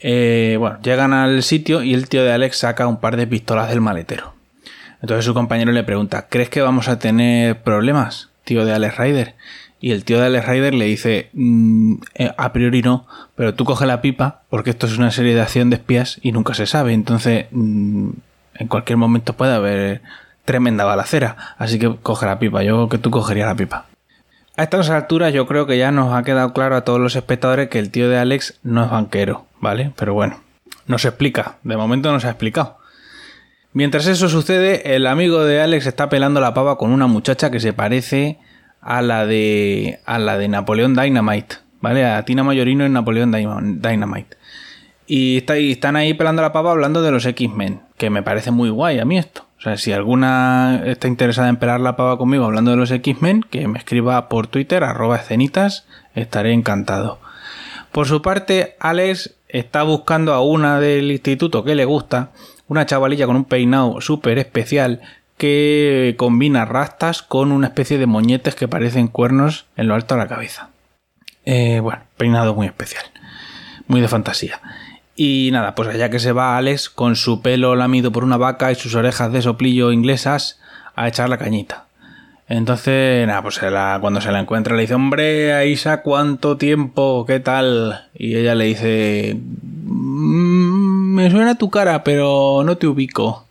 Eh, 0.00 0.56
bueno, 0.58 0.78
llegan 0.82 1.12
al 1.12 1.42
sitio 1.42 1.82
y 1.82 1.92
el 1.92 2.08
tío 2.08 2.24
de 2.24 2.32
Alex 2.32 2.58
saca 2.58 2.86
un 2.86 2.98
par 2.98 3.16
de 3.16 3.26
pistolas 3.26 3.68
del 3.68 3.82
maletero. 3.82 4.31
Entonces 5.02 5.24
su 5.24 5.34
compañero 5.34 5.72
le 5.72 5.82
pregunta, 5.82 6.26
¿crees 6.28 6.48
que 6.48 6.62
vamos 6.62 6.88
a 6.88 6.98
tener 6.98 7.60
problemas, 7.62 8.30
tío 8.44 8.64
de 8.64 8.72
Alex 8.72 8.96
Rider? 8.96 9.34
Y 9.80 9.90
el 9.90 10.04
tío 10.04 10.20
de 10.20 10.26
Alex 10.26 10.46
Rider 10.46 10.74
le 10.74 10.84
dice, 10.84 11.28
mm, 11.32 11.94
eh, 12.14 12.32
a 12.36 12.52
priori 12.52 12.82
no, 12.82 13.06
pero 13.34 13.52
tú 13.52 13.64
coge 13.64 13.84
la 13.84 14.00
pipa 14.00 14.42
porque 14.48 14.70
esto 14.70 14.86
es 14.86 14.96
una 14.96 15.10
serie 15.10 15.34
de 15.34 15.42
acción 15.42 15.70
de 15.70 15.76
espías 15.76 16.20
y 16.22 16.30
nunca 16.30 16.54
se 16.54 16.66
sabe. 16.66 16.92
Entonces, 16.92 17.46
mm, 17.50 18.10
en 18.54 18.68
cualquier 18.68 18.96
momento 18.96 19.32
puede 19.32 19.52
haber 19.54 20.02
tremenda 20.44 20.84
balacera. 20.84 21.36
Así 21.58 21.80
que 21.80 21.96
coge 21.96 22.26
la 22.26 22.38
pipa, 22.38 22.62
yo 22.62 22.88
que 22.88 22.98
tú 22.98 23.10
cogerías 23.10 23.48
la 23.48 23.56
pipa. 23.56 23.86
A 24.56 24.62
estas 24.62 24.88
alturas 24.90 25.32
yo 25.32 25.46
creo 25.46 25.66
que 25.66 25.78
ya 25.78 25.90
nos 25.90 26.14
ha 26.14 26.22
quedado 26.22 26.52
claro 26.52 26.76
a 26.76 26.84
todos 26.84 27.00
los 27.00 27.16
espectadores 27.16 27.68
que 27.68 27.80
el 27.80 27.90
tío 27.90 28.08
de 28.08 28.18
Alex 28.18 28.60
no 28.62 28.84
es 28.84 28.90
banquero, 28.90 29.46
¿vale? 29.60 29.92
Pero 29.96 30.14
bueno, 30.14 30.40
no 30.86 30.98
se 30.98 31.08
explica, 31.08 31.56
de 31.64 31.76
momento 31.76 32.12
no 32.12 32.20
se 32.20 32.28
ha 32.28 32.30
explicado. 32.30 32.78
Mientras 33.74 34.06
eso 34.06 34.28
sucede, 34.28 34.94
el 34.94 35.06
amigo 35.06 35.44
de 35.44 35.62
Alex 35.62 35.86
está 35.86 36.08
pelando 36.08 36.40
la 36.40 36.52
pava 36.52 36.76
con 36.76 36.92
una 36.92 37.06
muchacha 37.06 37.50
que 37.50 37.60
se 37.60 37.72
parece 37.72 38.38
a 38.82 39.00
la 39.00 39.24
de 39.24 40.00
a 40.04 40.18
la 40.18 40.36
de 40.36 40.48
Napoleón 40.48 40.94
Dynamite, 40.94 41.56
¿vale? 41.80 42.04
A 42.04 42.22
Tina 42.24 42.44
Mayorino 42.44 42.84
en 42.84 42.92
Napoleón 42.92 43.32
Dynamite. 43.32 44.36
Y, 45.06 45.44
y 45.54 45.72
están 45.72 45.96
ahí 45.96 46.12
pelando 46.14 46.42
la 46.42 46.52
pava 46.52 46.70
hablando 46.70 47.02
de 47.02 47.10
los 47.10 47.24
X-Men, 47.24 47.80
que 47.96 48.10
me 48.10 48.22
parece 48.22 48.50
muy 48.50 48.68
guay 48.68 48.98
a 48.98 49.04
mí 49.04 49.18
esto. 49.18 49.46
O 49.58 49.60
sea, 49.62 49.76
si 49.76 49.92
alguna 49.92 50.82
está 50.84 51.08
interesada 51.08 51.48
en 51.48 51.56
pelar 51.56 51.80
la 51.80 51.96
pava 51.96 52.18
conmigo 52.18 52.44
hablando 52.44 52.72
de 52.72 52.76
los 52.76 52.90
X-Men, 52.90 53.42
que 53.48 53.68
me 53.68 53.78
escriba 53.78 54.28
por 54.28 54.48
Twitter, 54.48 54.84
arroba 54.84 55.16
escenitas, 55.16 55.86
estaré 56.14 56.52
encantado. 56.52 57.20
Por 57.92 58.06
su 58.08 58.22
parte, 58.22 58.76
Alex 58.80 59.34
está 59.52 59.82
buscando 59.82 60.32
a 60.32 60.40
una 60.40 60.80
del 60.80 61.12
instituto 61.12 61.62
que 61.62 61.74
le 61.74 61.84
gusta, 61.84 62.30
una 62.68 62.86
chavalilla 62.86 63.26
con 63.26 63.36
un 63.36 63.44
peinado 63.44 64.00
súper 64.00 64.38
especial 64.38 65.02
que 65.36 66.14
combina 66.18 66.64
rastas 66.64 67.22
con 67.22 67.52
una 67.52 67.68
especie 67.68 67.98
de 67.98 68.06
moñetes 68.06 68.54
que 68.54 68.68
parecen 68.68 69.08
cuernos 69.08 69.66
en 69.76 69.88
lo 69.88 69.94
alto 69.94 70.14
de 70.14 70.20
la 70.20 70.28
cabeza. 70.28 70.70
Eh, 71.44 71.80
bueno, 71.80 72.02
peinado 72.16 72.54
muy 72.54 72.66
especial, 72.66 73.04
muy 73.88 74.00
de 74.00 74.08
fantasía. 74.08 74.60
Y 75.14 75.50
nada, 75.52 75.74
pues 75.74 75.88
allá 75.88 76.08
que 76.08 76.18
se 76.18 76.32
va 76.32 76.56
Alex 76.56 76.88
con 76.88 77.16
su 77.16 77.42
pelo 77.42 77.76
lamido 77.76 78.10
por 78.10 78.24
una 78.24 78.38
vaca 78.38 78.72
y 78.72 78.74
sus 78.74 78.94
orejas 78.94 79.32
de 79.32 79.42
soplillo 79.42 79.92
inglesas 79.92 80.58
a 80.94 81.08
echar 81.08 81.28
la 81.28 81.38
cañita. 81.38 81.86
Entonces, 82.52 83.26
nada, 83.26 83.40
pues 83.40 83.58
cuando 83.58 84.20
se 84.20 84.30
la 84.30 84.38
encuentra 84.38 84.76
le 84.76 84.82
dice, 84.82 84.92
hombre, 84.92 85.54
Aisa, 85.54 86.02
¿cuánto 86.02 86.58
tiempo? 86.58 87.24
¿Qué 87.26 87.40
tal? 87.40 88.10
Y 88.12 88.36
ella 88.36 88.54
le 88.54 88.66
dice, 88.66 89.38
mm, 89.84 91.14
me 91.14 91.30
suena 91.30 91.54
tu 91.54 91.70
cara, 91.70 92.04
pero 92.04 92.62
no 92.62 92.76
te 92.76 92.86
ubico. 92.86 93.46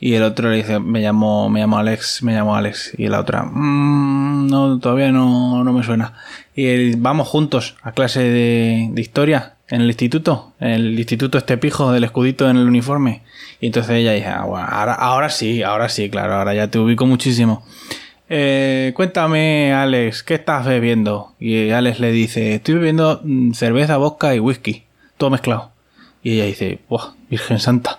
Y 0.00 0.14
el 0.14 0.22
otro 0.22 0.48
le 0.48 0.56
dice, 0.56 0.78
me 0.78 1.00
llamo, 1.00 1.50
me 1.50 1.60
llamo 1.60 1.76
Alex, 1.76 2.22
me 2.22 2.32
llamo 2.32 2.56
Alex. 2.56 2.92
Y 2.96 3.08
la 3.08 3.20
otra, 3.20 3.44
mmm, 3.44 4.46
no, 4.46 4.78
todavía 4.78 5.12
no, 5.12 5.62
no 5.62 5.72
me 5.74 5.82
suena. 5.82 6.14
Y 6.56 6.96
vamos 6.96 7.28
juntos 7.28 7.76
a 7.82 7.92
clase 7.92 8.22
de, 8.22 8.92
historia 8.96 9.56
en 9.68 9.82
el 9.82 9.88
instituto, 9.88 10.54
en 10.58 10.70
el 10.70 10.98
instituto 10.98 11.36
este 11.36 11.58
pijo 11.58 11.92
del 11.92 12.04
escudito 12.04 12.48
en 12.48 12.56
el 12.56 12.66
uniforme. 12.66 13.24
Y 13.60 13.66
entonces 13.66 13.96
ella 13.96 14.12
dice, 14.12 14.28
ah, 14.28 14.40
ahora, 14.40 14.94
ahora 14.94 15.28
sí, 15.28 15.62
ahora 15.62 15.90
sí, 15.90 16.08
claro, 16.08 16.36
ahora 16.36 16.54
ya 16.54 16.68
te 16.68 16.78
ubico 16.78 17.04
muchísimo. 17.04 17.62
Eh, 18.34 18.94
cuéntame, 18.94 19.74
Alex, 19.74 20.22
¿qué 20.22 20.36
estás 20.36 20.64
bebiendo? 20.64 21.34
Y 21.38 21.68
Alex 21.68 22.00
le 22.00 22.12
dice, 22.12 22.54
estoy 22.54 22.76
bebiendo 22.76 23.20
mm, 23.22 23.52
cerveza, 23.52 23.98
vodka 23.98 24.34
y 24.34 24.40
whisky, 24.40 24.84
todo 25.18 25.28
mezclado. 25.28 25.70
Y 26.22 26.36
ella 26.36 26.46
dice, 26.46 26.78
¡buah, 26.88 27.12
Virgen 27.28 27.58
Santa! 27.58 27.98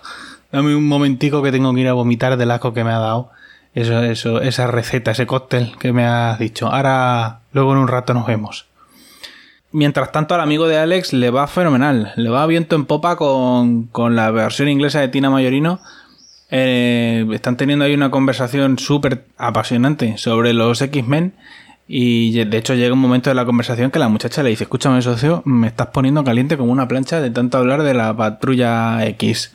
Dame 0.50 0.74
un 0.74 0.88
momentico 0.88 1.40
que 1.40 1.52
tengo 1.52 1.72
que 1.72 1.82
ir 1.82 1.88
a 1.88 1.92
vomitar 1.92 2.36
del 2.36 2.50
asco 2.50 2.74
que 2.74 2.82
me 2.82 2.90
ha 2.90 2.98
dado. 2.98 3.30
Eso, 3.76 4.02
eso, 4.02 4.40
esa 4.40 4.66
receta, 4.66 5.12
ese 5.12 5.24
cóctel 5.24 5.76
que 5.78 5.92
me 5.92 6.04
has 6.04 6.36
dicho. 6.40 6.66
Ahora, 6.66 7.38
luego 7.52 7.70
en 7.70 7.78
un 7.78 7.86
rato 7.86 8.12
nos 8.12 8.26
vemos. 8.26 8.66
Mientras 9.70 10.10
tanto, 10.10 10.34
al 10.34 10.40
amigo 10.40 10.66
de 10.66 10.78
Alex 10.78 11.12
le 11.12 11.30
va 11.30 11.46
fenomenal. 11.46 12.12
Le 12.16 12.30
va 12.30 12.44
viento 12.46 12.74
en 12.74 12.86
popa 12.86 13.14
con, 13.14 13.90
la 13.94 14.32
versión 14.32 14.68
inglesa 14.68 14.98
de 14.98 15.08
Tina 15.08 15.30
Mayorino. 15.30 15.78
Eh, 16.50 17.26
están 17.32 17.56
teniendo 17.56 17.84
ahí 17.84 17.94
una 17.94 18.10
conversación 18.10 18.78
súper 18.78 19.26
apasionante 19.36 20.18
sobre 20.18 20.52
los 20.52 20.80
X-Men. 20.82 21.34
Y 21.86 22.44
de 22.44 22.56
hecho 22.56 22.74
llega 22.74 22.94
un 22.94 22.98
momento 22.98 23.28
de 23.28 23.34
la 23.34 23.44
conversación 23.44 23.90
que 23.90 23.98
la 23.98 24.08
muchacha 24.08 24.42
le 24.42 24.50
dice, 24.50 24.64
escúchame 24.64 25.02
socio, 25.02 25.42
me 25.44 25.66
estás 25.66 25.88
poniendo 25.88 26.24
caliente 26.24 26.56
como 26.56 26.72
una 26.72 26.88
plancha 26.88 27.20
de 27.20 27.30
tanto 27.30 27.58
hablar 27.58 27.82
de 27.82 27.92
la 27.92 28.16
patrulla 28.16 29.04
X. 29.06 29.52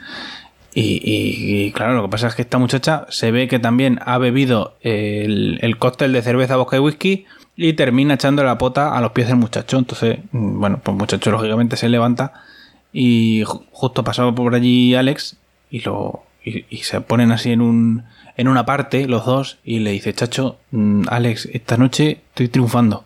Y, 0.75 1.71
claro, 1.71 1.95
lo 1.95 2.03
que 2.03 2.09
pasa 2.09 2.27
es 2.27 2.35
que 2.35 2.43
esta 2.43 2.59
muchacha 2.59 3.07
se 3.09 3.31
ve 3.31 3.47
que 3.47 3.59
también 3.59 3.99
ha 4.05 4.17
bebido 4.19 4.77
el, 4.81 5.57
el 5.61 5.77
cóctel 5.77 6.13
de 6.13 6.21
cerveza, 6.21 6.55
vodka 6.55 6.77
y 6.77 6.79
whisky 6.79 7.25
y 7.61 7.73
termina 7.73 8.13
echando 8.13 8.43
la 8.43 8.57
pota 8.57 8.95
a 8.95 9.01
los 9.01 9.11
pies 9.11 9.27
del 9.27 9.35
muchacho. 9.35 9.77
Entonces, 9.77 10.19
mm, 10.31 10.59
bueno, 10.59 10.79
pues 10.81 10.95
muchacho 10.95 11.31
lógicamente 11.31 11.75
se 11.75 11.89
levanta 11.89 12.31
y 12.93 13.43
justo 13.71 14.03
pasaba 14.03 14.33
por 14.33 14.55
allí 14.55 14.95
Alex 14.95 15.35
y 15.69 15.81
lo 15.81 16.23
y, 16.69 16.77
se 16.77 17.01
ponen 17.01 17.31
así 17.31 17.51
en 17.51 17.61
un 17.61 18.03
en 18.37 18.47
una 18.47 18.65
parte 18.65 19.07
los 19.07 19.25
dos 19.25 19.59
y 19.63 19.79
le 19.79 19.91
dice, 19.91 20.13
"Chacho, 20.13 20.57
mm, 20.71 21.03
Alex, 21.09 21.49
esta 21.53 21.77
noche 21.77 22.21
estoy 22.29 22.47
triunfando." 22.47 23.05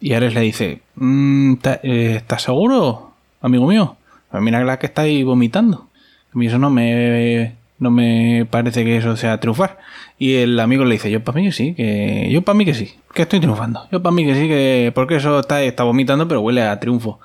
Y 0.00 0.14
Alex 0.14 0.34
le 0.34 0.40
dice, 0.40 0.80
mm, 0.96 1.54
eh, 1.82 2.14
¿estás 2.16 2.42
seguro, 2.42 3.12
amigo 3.42 3.66
mío? 3.66 3.96
Pues 4.30 4.42
mira 4.42 4.64
la 4.64 4.78
que 4.78 4.86
estáis 4.86 5.24
vomitando. 5.24 5.88
A 6.34 6.38
mí 6.38 6.46
eso 6.46 6.58
no 6.58 6.70
me 6.70 7.54
no 7.80 7.90
me 7.90 8.46
parece 8.48 8.84
que 8.84 8.96
eso 8.98 9.16
sea 9.16 9.40
triunfar. 9.40 9.78
Y 10.18 10.36
el 10.36 10.60
amigo 10.60 10.84
le 10.84 10.94
dice, 10.94 11.10
yo 11.10 11.24
para 11.24 11.36
mí 11.36 11.46
que 11.46 11.52
sí, 11.52 11.74
que 11.74 12.28
yo 12.30 12.42
para 12.42 12.56
mí 12.56 12.64
que 12.64 12.74
sí, 12.74 12.94
que 13.14 13.22
estoy 13.22 13.40
triunfando. 13.40 13.88
Yo 13.90 14.02
para 14.02 14.14
mí 14.14 14.24
que 14.24 14.34
sí, 14.34 14.48
que 14.48 14.92
porque 14.94 15.16
eso 15.16 15.40
está, 15.40 15.62
está 15.62 15.82
vomitando, 15.82 16.28
pero 16.28 16.40
huele 16.40 16.62
a 16.62 16.78
triunfo. 16.78 17.18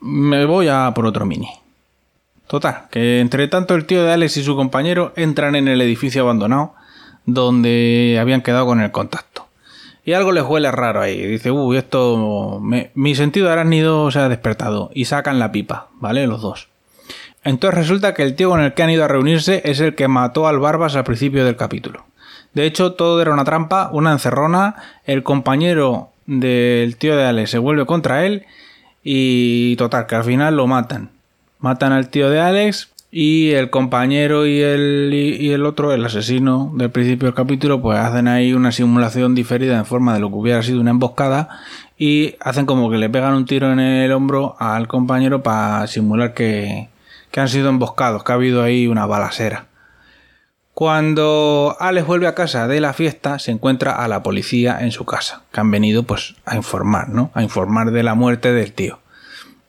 Me 0.00 0.44
voy 0.44 0.68
a 0.68 0.92
por 0.94 1.06
otro 1.06 1.24
mini. 1.26 1.48
Total, 2.46 2.84
que 2.90 3.20
entre 3.20 3.48
tanto 3.48 3.74
el 3.74 3.86
tío 3.86 4.04
de 4.04 4.12
Alex 4.12 4.36
y 4.36 4.44
su 4.44 4.54
compañero 4.54 5.12
entran 5.16 5.54
en 5.56 5.68
el 5.68 5.80
edificio 5.80 6.22
abandonado 6.22 6.74
donde 7.26 8.18
habían 8.20 8.42
quedado 8.42 8.66
con 8.66 8.80
el 8.80 8.90
contacto. 8.90 9.46
Y 10.04 10.12
algo 10.12 10.32
les 10.32 10.44
huele 10.44 10.70
raro 10.70 11.00
ahí. 11.00 11.26
Dice, 11.26 11.50
uy, 11.50 11.78
esto... 11.78 12.60
mi 12.60 13.14
sentido 13.14 13.50
arácnido 13.50 14.10
se 14.10 14.18
ha 14.18 14.28
despertado. 14.28 14.90
Y 14.92 15.06
sacan 15.06 15.38
la 15.38 15.50
pipa, 15.50 15.88
¿vale? 15.94 16.26
Los 16.26 16.42
dos. 16.42 16.68
Entonces 17.42 17.78
resulta 17.78 18.14
que 18.14 18.22
el 18.22 18.34
tío 18.34 18.50
con 18.50 18.60
el 18.60 18.74
que 18.74 18.82
han 18.82 18.90
ido 18.90 19.04
a 19.04 19.08
reunirse 19.08 19.62
es 19.64 19.80
el 19.80 19.94
que 19.94 20.08
mató 20.08 20.46
al 20.46 20.58
Barbas 20.58 20.96
al 20.96 21.04
principio 21.04 21.44
del 21.44 21.56
capítulo. 21.56 22.04
De 22.52 22.66
hecho, 22.66 22.92
todo 22.92 23.20
era 23.20 23.32
una 23.32 23.44
trampa, 23.44 23.90
una 23.92 24.12
encerrona. 24.12 24.76
El 25.04 25.22
compañero 25.22 26.10
del 26.26 26.96
tío 26.96 27.16
de 27.16 27.24
Alex 27.24 27.50
se 27.50 27.58
vuelve 27.58 27.86
contra 27.86 28.26
él 28.26 28.44
y 29.02 29.76
total, 29.76 30.06
que 30.06 30.16
al 30.16 30.24
final 30.24 30.56
lo 30.56 30.66
matan. 30.66 31.10
Matan 31.64 31.92
al 31.92 32.10
tío 32.10 32.28
de 32.28 32.42
Alex 32.42 32.90
y 33.10 33.52
el 33.52 33.70
compañero 33.70 34.46
y 34.46 34.60
el, 34.60 35.64
otro, 35.64 35.94
el 35.94 36.04
asesino 36.04 36.70
del 36.74 36.90
principio 36.90 37.24
del 37.24 37.34
capítulo, 37.34 37.80
pues 37.80 37.98
hacen 37.98 38.28
ahí 38.28 38.52
una 38.52 38.70
simulación 38.70 39.34
diferida 39.34 39.78
en 39.78 39.86
forma 39.86 40.12
de 40.12 40.20
lo 40.20 40.28
que 40.28 40.34
hubiera 40.34 40.62
sido 40.62 40.82
una 40.82 40.90
emboscada 40.90 41.48
y 41.96 42.34
hacen 42.40 42.66
como 42.66 42.90
que 42.90 42.98
le 42.98 43.08
pegan 43.08 43.32
un 43.32 43.46
tiro 43.46 43.72
en 43.72 43.80
el 43.80 44.12
hombro 44.12 44.56
al 44.58 44.88
compañero 44.88 45.42
para 45.42 45.86
simular 45.86 46.34
que, 46.34 46.90
que 47.30 47.40
han 47.40 47.48
sido 47.48 47.70
emboscados, 47.70 48.24
que 48.24 48.32
ha 48.32 48.34
habido 48.34 48.62
ahí 48.62 48.86
una 48.86 49.06
balacera. 49.06 49.68
Cuando 50.74 51.78
Alex 51.80 52.06
vuelve 52.06 52.26
a 52.26 52.34
casa 52.34 52.68
de 52.68 52.82
la 52.82 52.92
fiesta, 52.92 53.38
se 53.38 53.52
encuentra 53.52 53.92
a 53.92 54.06
la 54.06 54.22
policía 54.22 54.80
en 54.82 54.92
su 54.92 55.06
casa, 55.06 55.44
que 55.50 55.60
han 55.60 55.70
venido 55.70 56.02
pues 56.02 56.34
a 56.44 56.56
informar, 56.56 57.08
¿no? 57.08 57.30
A 57.32 57.42
informar 57.42 57.90
de 57.90 58.02
la 58.02 58.14
muerte 58.14 58.52
del 58.52 58.74
tío. 58.74 58.98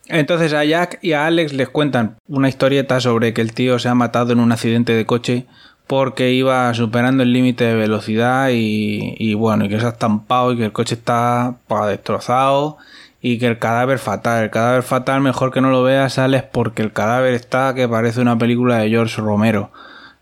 Entonces 0.08 0.54
a 0.54 0.64
Jack 0.64 1.00
y 1.02 1.14
a 1.14 1.26
Alex 1.26 1.54
les 1.54 1.70
cuentan 1.70 2.18
una 2.28 2.50
historieta 2.50 3.00
sobre 3.00 3.34
que 3.34 3.42
el 3.42 3.54
tío 3.54 3.80
se 3.80 3.90
ha 3.90 3.96
matado 3.96 4.34
en 4.34 4.40
un 4.40 4.52
accidente 4.52 4.94
de 4.94 5.06
coche 5.06 5.46
porque 5.88 6.32
iba 6.32 6.74
superando 6.74 7.24
el 7.24 7.34
límite 7.34 7.64
de 7.64 7.76
velocidad 7.76 8.50
y, 8.52 9.34
bueno, 9.36 9.66
y 9.66 9.70
que 9.70 9.80
se 9.80 9.86
ha 9.86 9.90
estampado 9.90 10.54
y 10.54 10.58
que 10.58 10.66
el 10.66 10.72
coche 10.72 10.96
está 10.96 11.58
pues, 11.68 11.88
destrozado 11.88 12.78
y 13.22 13.40
que 13.40 13.48
el 13.48 13.60
cadáver 13.60 14.00
fatal, 14.00 14.44
el 14.44 14.50
cadáver 14.52 14.84
fatal 14.84 15.22
mejor 15.22 15.52
que 15.52 15.62
no 15.62 15.72
lo 15.72 15.84
veas 15.84 16.20
Alex 16.20 16.46
porque 16.52 16.82
el 16.82 16.94
cadáver 16.94 17.34
está 17.34 17.74
que 17.74 17.88
parece 17.88 18.22
una 18.22 18.38
película 18.38 18.78
de 18.78 18.90
George 18.90 19.22
Romero. 19.22 19.72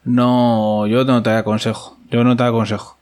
No, 0.06 0.86
yo 0.88 1.06
no 1.06 1.24
te 1.24 1.32
aconsejo. 1.32 1.98
Yo 2.10 2.24
no 2.24 2.36
te 2.36 2.44
aconsejo. 2.44 2.98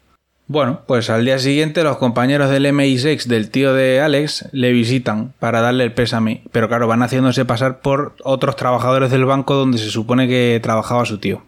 Bueno, 0.51 0.81
pues 0.85 1.09
al 1.09 1.23
día 1.23 1.39
siguiente 1.39 1.81
los 1.81 1.95
compañeros 1.95 2.49
del 2.49 2.65
MI6 2.65 3.23
del 3.27 3.49
tío 3.49 3.73
de 3.73 4.01
Alex 4.01 4.49
le 4.51 4.73
visitan 4.73 5.31
para 5.39 5.61
darle 5.61 5.85
el 5.85 5.93
pésame, 5.93 6.43
pero 6.51 6.67
claro, 6.67 6.89
van 6.89 7.01
haciéndose 7.01 7.45
pasar 7.45 7.79
por 7.79 8.15
otros 8.21 8.57
trabajadores 8.57 9.11
del 9.11 9.23
banco 9.23 9.53
donde 9.53 9.77
se 9.77 9.89
supone 9.89 10.27
que 10.27 10.59
trabajaba 10.61 11.05
su 11.05 11.19
tío. 11.19 11.41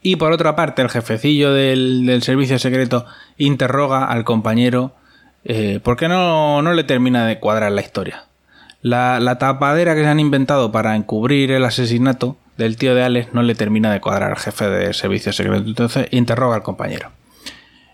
Y 0.00 0.16
por 0.16 0.32
otra 0.32 0.56
parte, 0.56 0.80
el 0.80 0.88
jefecillo 0.88 1.52
del, 1.52 2.18
servicio 2.22 2.58
secreto 2.58 3.04
interroga 3.36 4.06
al 4.06 4.24
compañero 4.24 4.92
eh, 5.44 5.78
por 5.82 5.98
qué 5.98 6.08
no, 6.08 6.62
no, 6.62 6.72
le 6.72 6.84
termina 6.84 7.26
de 7.26 7.38
cuadrar 7.40 7.72
la 7.72 7.82
historia. 7.82 8.24
La, 8.80 9.20
la 9.20 9.36
tapadera 9.36 9.94
que 9.94 10.00
se 10.00 10.08
han 10.08 10.18
inventado 10.18 10.72
para 10.72 10.96
encubrir 10.96 11.50
el 11.50 11.66
asesinato 11.66 12.38
del 12.56 12.78
tío 12.78 12.94
de 12.94 13.02
Alex 13.02 13.34
no 13.34 13.42
le 13.42 13.54
termina 13.54 13.92
de 13.92 14.00
cuadrar 14.00 14.30
al 14.30 14.38
jefe 14.38 14.66
de 14.70 14.94
servicio 14.94 15.30
secreto. 15.30 15.68
Entonces 15.68 16.08
interroga 16.10 16.56
al 16.56 16.62
compañero. 16.62 17.10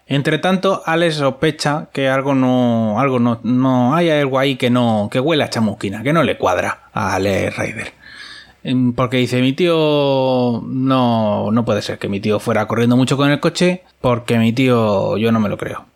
Entre 0.08 0.38
tanto, 0.38 0.82
Alex 0.86 1.16
sospecha 1.16 1.88
que 1.92 2.08
algo 2.08 2.34
no, 2.34 3.00
algo 3.00 3.18
no, 3.18 3.40
no 3.42 3.94
hay 3.96 4.08
algo 4.08 4.38
ahí 4.38 4.54
que 4.54 4.70
no, 4.70 5.08
que 5.10 5.18
huele 5.18 5.42
a 5.42 5.50
chamusquina, 5.50 6.04
que 6.04 6.12
no 6.12 6.22
le 6.22 6.38
cuadra 6.38 6.90
a 6.92 7.16
Alex 7.16 7.56
Raider. 7.56 7.92
Em, 8.62 8.92
porque 8.92 9.16
dice, 9.16 9.40
mi 9.42 9.52
tío 9.52 10.62
no, 10.64 11.50
no 11.50 11.64
puede 11.64 11.82
ser 11.82 11.98
que 11.98 12.08
mi 12.08 12.20
tío 12.20 12.38
fuera 12.38 12.66
corriendo 12.66 12.96
mucho 12.96 13.16
con 13.16 13.30
el 13.30 13.40
coche, 13.40 13.82
porque 14.00 14.38
mi 14.38 14.52
tío 14.52 15.16
yo 15.16 15.32
no 15.32 15.40
me 15.40 15.48
lo 15.48 15.56
creo. 15.56 15.86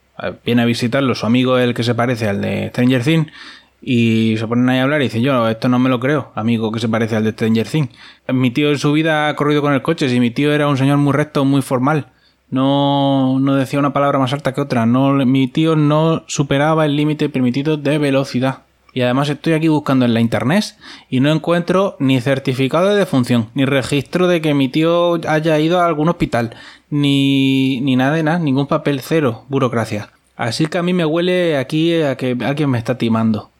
Viene 0.44 0.62
a 0.62 0.64
visitarlo 0.64 1.14
su 1.14 1.24
amigo, 1.26 1.58
el 1.58 1.72
que 1.72 1.84
se 1.84 1.94
parece 1.94 2.28
al 2.28 2.40
de 2.40 2.68
Stranger 2.68 3.02
Things, 3.04 3.32
y 3.80 4.36
se 4.38 4.46
ponen 4.46 4.68
ahí 4.68 4.78
a 4.78 4.82
hablar 4.82 5.00
y 5.00 5.04
dice 5.04 5.22
yo 5.22 5.48
esto 5.48 5.68
no 5.68 5.78
me 5.78 5.88
lo 5.88 6.00
creo, 6.00 6.32
amigo 6.34 6.70
que 6.70 6.80
se 6.80 6.88
parece 6.88 7.16
al 7.16 7.24
de 7.24 7.30
Stranger 7.30 7.66
Things. 7.66 7.90
Mi 8.28 8.50
tío 8.50 8.70
en 8.70 8.78
su 8.78 8.92
vida 8.92 9.28
ha 9.28 9.36
corrido 9.36 9.62
con 9.62 9.72
el 9.72 9.82
coche, 9.82 10.08
si 10.08 10.18
mi 10.20 10.30
tío 10.30 10.52
era 10.52 10.68
un 10.68 10.76
señor 10.76 10.98
muy 10.98 11.12
recto, 11.12 11.44
muy 11.44 11.62
formal, 11.62 12.08
no, 12.50 13.38
no 13.38 13.54
decía 13.54 13.78
una 13.78 13.92
palabra 13.92 14.18
más 14.18 14.32
alta 14.32 14.52
que 14.52 14.60
otra, 14.60 14.86
no, 14.86 15.12
mi 15.24 15.48
tío 15.48 15.76
no 15.76 16.24
superaba 16.26 16.84
el 16.84 16.96
límite 16.96 17.28
permitido 17.28 17.76
de 17.76 17.98
velocidad. 17.98 18.62
Y 18.92 19.02
además 19.02 19.28
estoy 19.28 19.52
aquí 19.52 19.68
buscando 19.68 20.04
en 20.04 20.14
la 20.14 20.20
internet 20.20 20.76
y 21.08 21.20
no 21.20 21.30
encuentro 21.30 21.96
ni 22.00 22.20
certificado 22.20 22.88
de 22.88 22.96
defunción, 22.96 23.48
ni 23.54 23.64
registro 23.64 24.26
de 24.26 24.40
que 24.40 24.52
mi 24.52 24.68
tío 24.68 25.20
haya 25.28 25.58
ido 25.60 25.80
a 25.80 25.86
algún 25.86 26.08
hospital, 26.08 26.56
ni, 26.90 27.80
ni 27.82 27.94
nada 27.94 28.16
de 28.16 28.24
nada, 28.24 28.38
ningún 28.40 28.66
papel 28.66 29.00
cero, 29.00 29.44
burocracia. 29.48 30.10
Así 30.36 30.66
que 30.66 30.78
a 30.78 30.82
mí 30.82 30.92
me 30.92 31.04
huele 31.04 31.56
aquí 31.56 32.02
a 32.02 32.16
que 32.16 32.36
alguien 32.44 32.70
me 32.70 32.78
está 32.78 32.98
timando. 32.98 33.50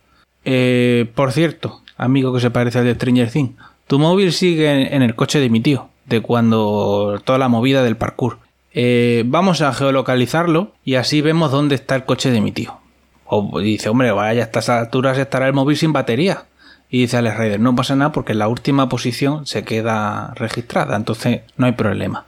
Eh, 0.45 1.11
por 1.15 1.31
cierto, 1.31 1.83
amigo 1.97 2.33
que 2.33 2.41
se 2.41 2.51
parece 2.51 2.79
al 2.79 2.87
de 2.87 2.95
Stranger 2.95 3.31
Things, 3.31 3.53
tu 3.87 3.99
móvil 3.99 4.33
sigue 4.33 4.95
en 4.95 5.03
el 5.03 5.15
coche 5.15 5.39
de 5.39 5.51
mi 5.51 5.61
tío, 5.61 5.89
de 6.07 6.23
cuando 6.23 7.21
toda 7.25 7.39
la 7.39 7.49
movida 7.49 7.85
del 7.85 7.97
parkour. 7.97 8.39
Eh, 8.73 9.25
vamos 9.27 9.63
a 9.63 9.73
geolocalizarlo 9.73 10.73
y 10.85 10.95
así 10.95 11.21
vemos 11.21 11.51
dónde 11.51 11.75
está 11.75 11.97
el 11.97 12.05
coche 12.05 12.31
de 12.31 12.41
mi 12.41 12.53
tío. 12.53 12.79
O 13.25 13.61
dice, 13.61 13.89
hombre, 13.89 14.13
vaya, 14.13 14.43
a 14.43 14.45
estas 14.45 14.69
alturas 14.69 15.19
estará 15.19 15.47
el 15.47 15.53
móvil 15.53 15.77
sin 15.77 15.93
batería. 15.93 16.45
Y 16.89 17.03
dice 17.03 17.19
Alex 17.19 17.37
Raider, 17.37 17.61
no 17.61 17.77
pasa 17.77 17.95
nada 17.95 18.11
porque 18.11 18.35
la 18.35 18.49
última 18.49 18.89
posición 18.89 19.47
se 19.47 19.63
queda 19.63 20.35
registrada, 20.35 20.97
entonces 20.97 21.43
no 21.57 21.67
hay 21.67 21.73
problema. 21.73 22.27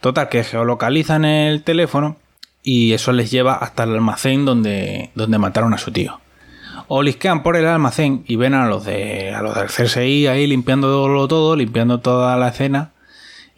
Total, 0.00 0.30
que 0.30 0.44
geolocalizan 0.44 1.26
el 1.26 1.62
teléfono 1.62 2.16
y 2.62 2.94
eso 2.94 3.12
les 3.12 3.30
lleva 3.30 3.54
hasta 3.54 3.82
el 3.82 3.92
almacén 3.92 4.46
donde, 4.46 5.10
donde 5.14 5.38
mataron 5.38 5.74
a 5.74 5.78
su 5.78 5.92
tío 5.92 6.22
olisquean 6.88 7.42
por 7.42 7.56
el 7.56 7.66
almacén 7.66 8.24
y 8.26 8.36
ven 8.36 8.54
a 8.54 8.66
los 8.66 8.84
de 8.84 9.32
a 9.34 9.42
los 9.42 9.54
del 9.54 9.68
CSI 9.68 10.26
ahí 10.26 10.46
limpiando 10.46 10.88
todo, 10.88 11.28
todo, 11.28 11.56
limpiando 11.56 12.00
toda 12.00 12.36
la 12.36 12.48
escena 12.48 12.91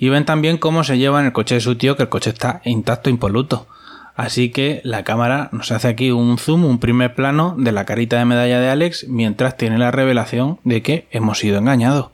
y 0.04 0.10
ven 0.10 0.26
también 0.26 0.58
cómo 0.58 0.84
se 0.84 0.98
lleva 0.98 1.20
en 1.20 1.24
el 1.24 1.32
coche 1.32 1.54
de 1.54 1.62
su 1.62 1.76
tío 1.76 1.96
que 1.96 2.02
el 2.02 2.10
coche 2.10 2.28
está 2.28 2.60
intacto 2.66 3.08
impoluto. 3.08 3.66
Así 4.14 4.50
que 4.50 4.82
la 4.84 5.02
cámara 5.02 5.48
nos 5.50 5.72
hace 5.72 5.88
aquí 5.88 6.10
un 6.10 6.36
zoom, 6.36 6.66
un 6.66 6.78
primer 6.78 7.14
plano 7.14 7.54
de 7.56 7.72
la 7.72 7.86
carita 7.86 8.18
de 8.18 8.26
medalla 8.26 8.60
de 8.60 8.68
Alex 8.68 9.06
mientras 9.08 9.56
tiene 9.56 9.78
la 9.78 9.90
revelación 9.90 10.60
de 10.62 10.82
que 10.82 11.08
hemos 11.10 11.38
sido 11.38 11.56
engañados. 11.56 12.10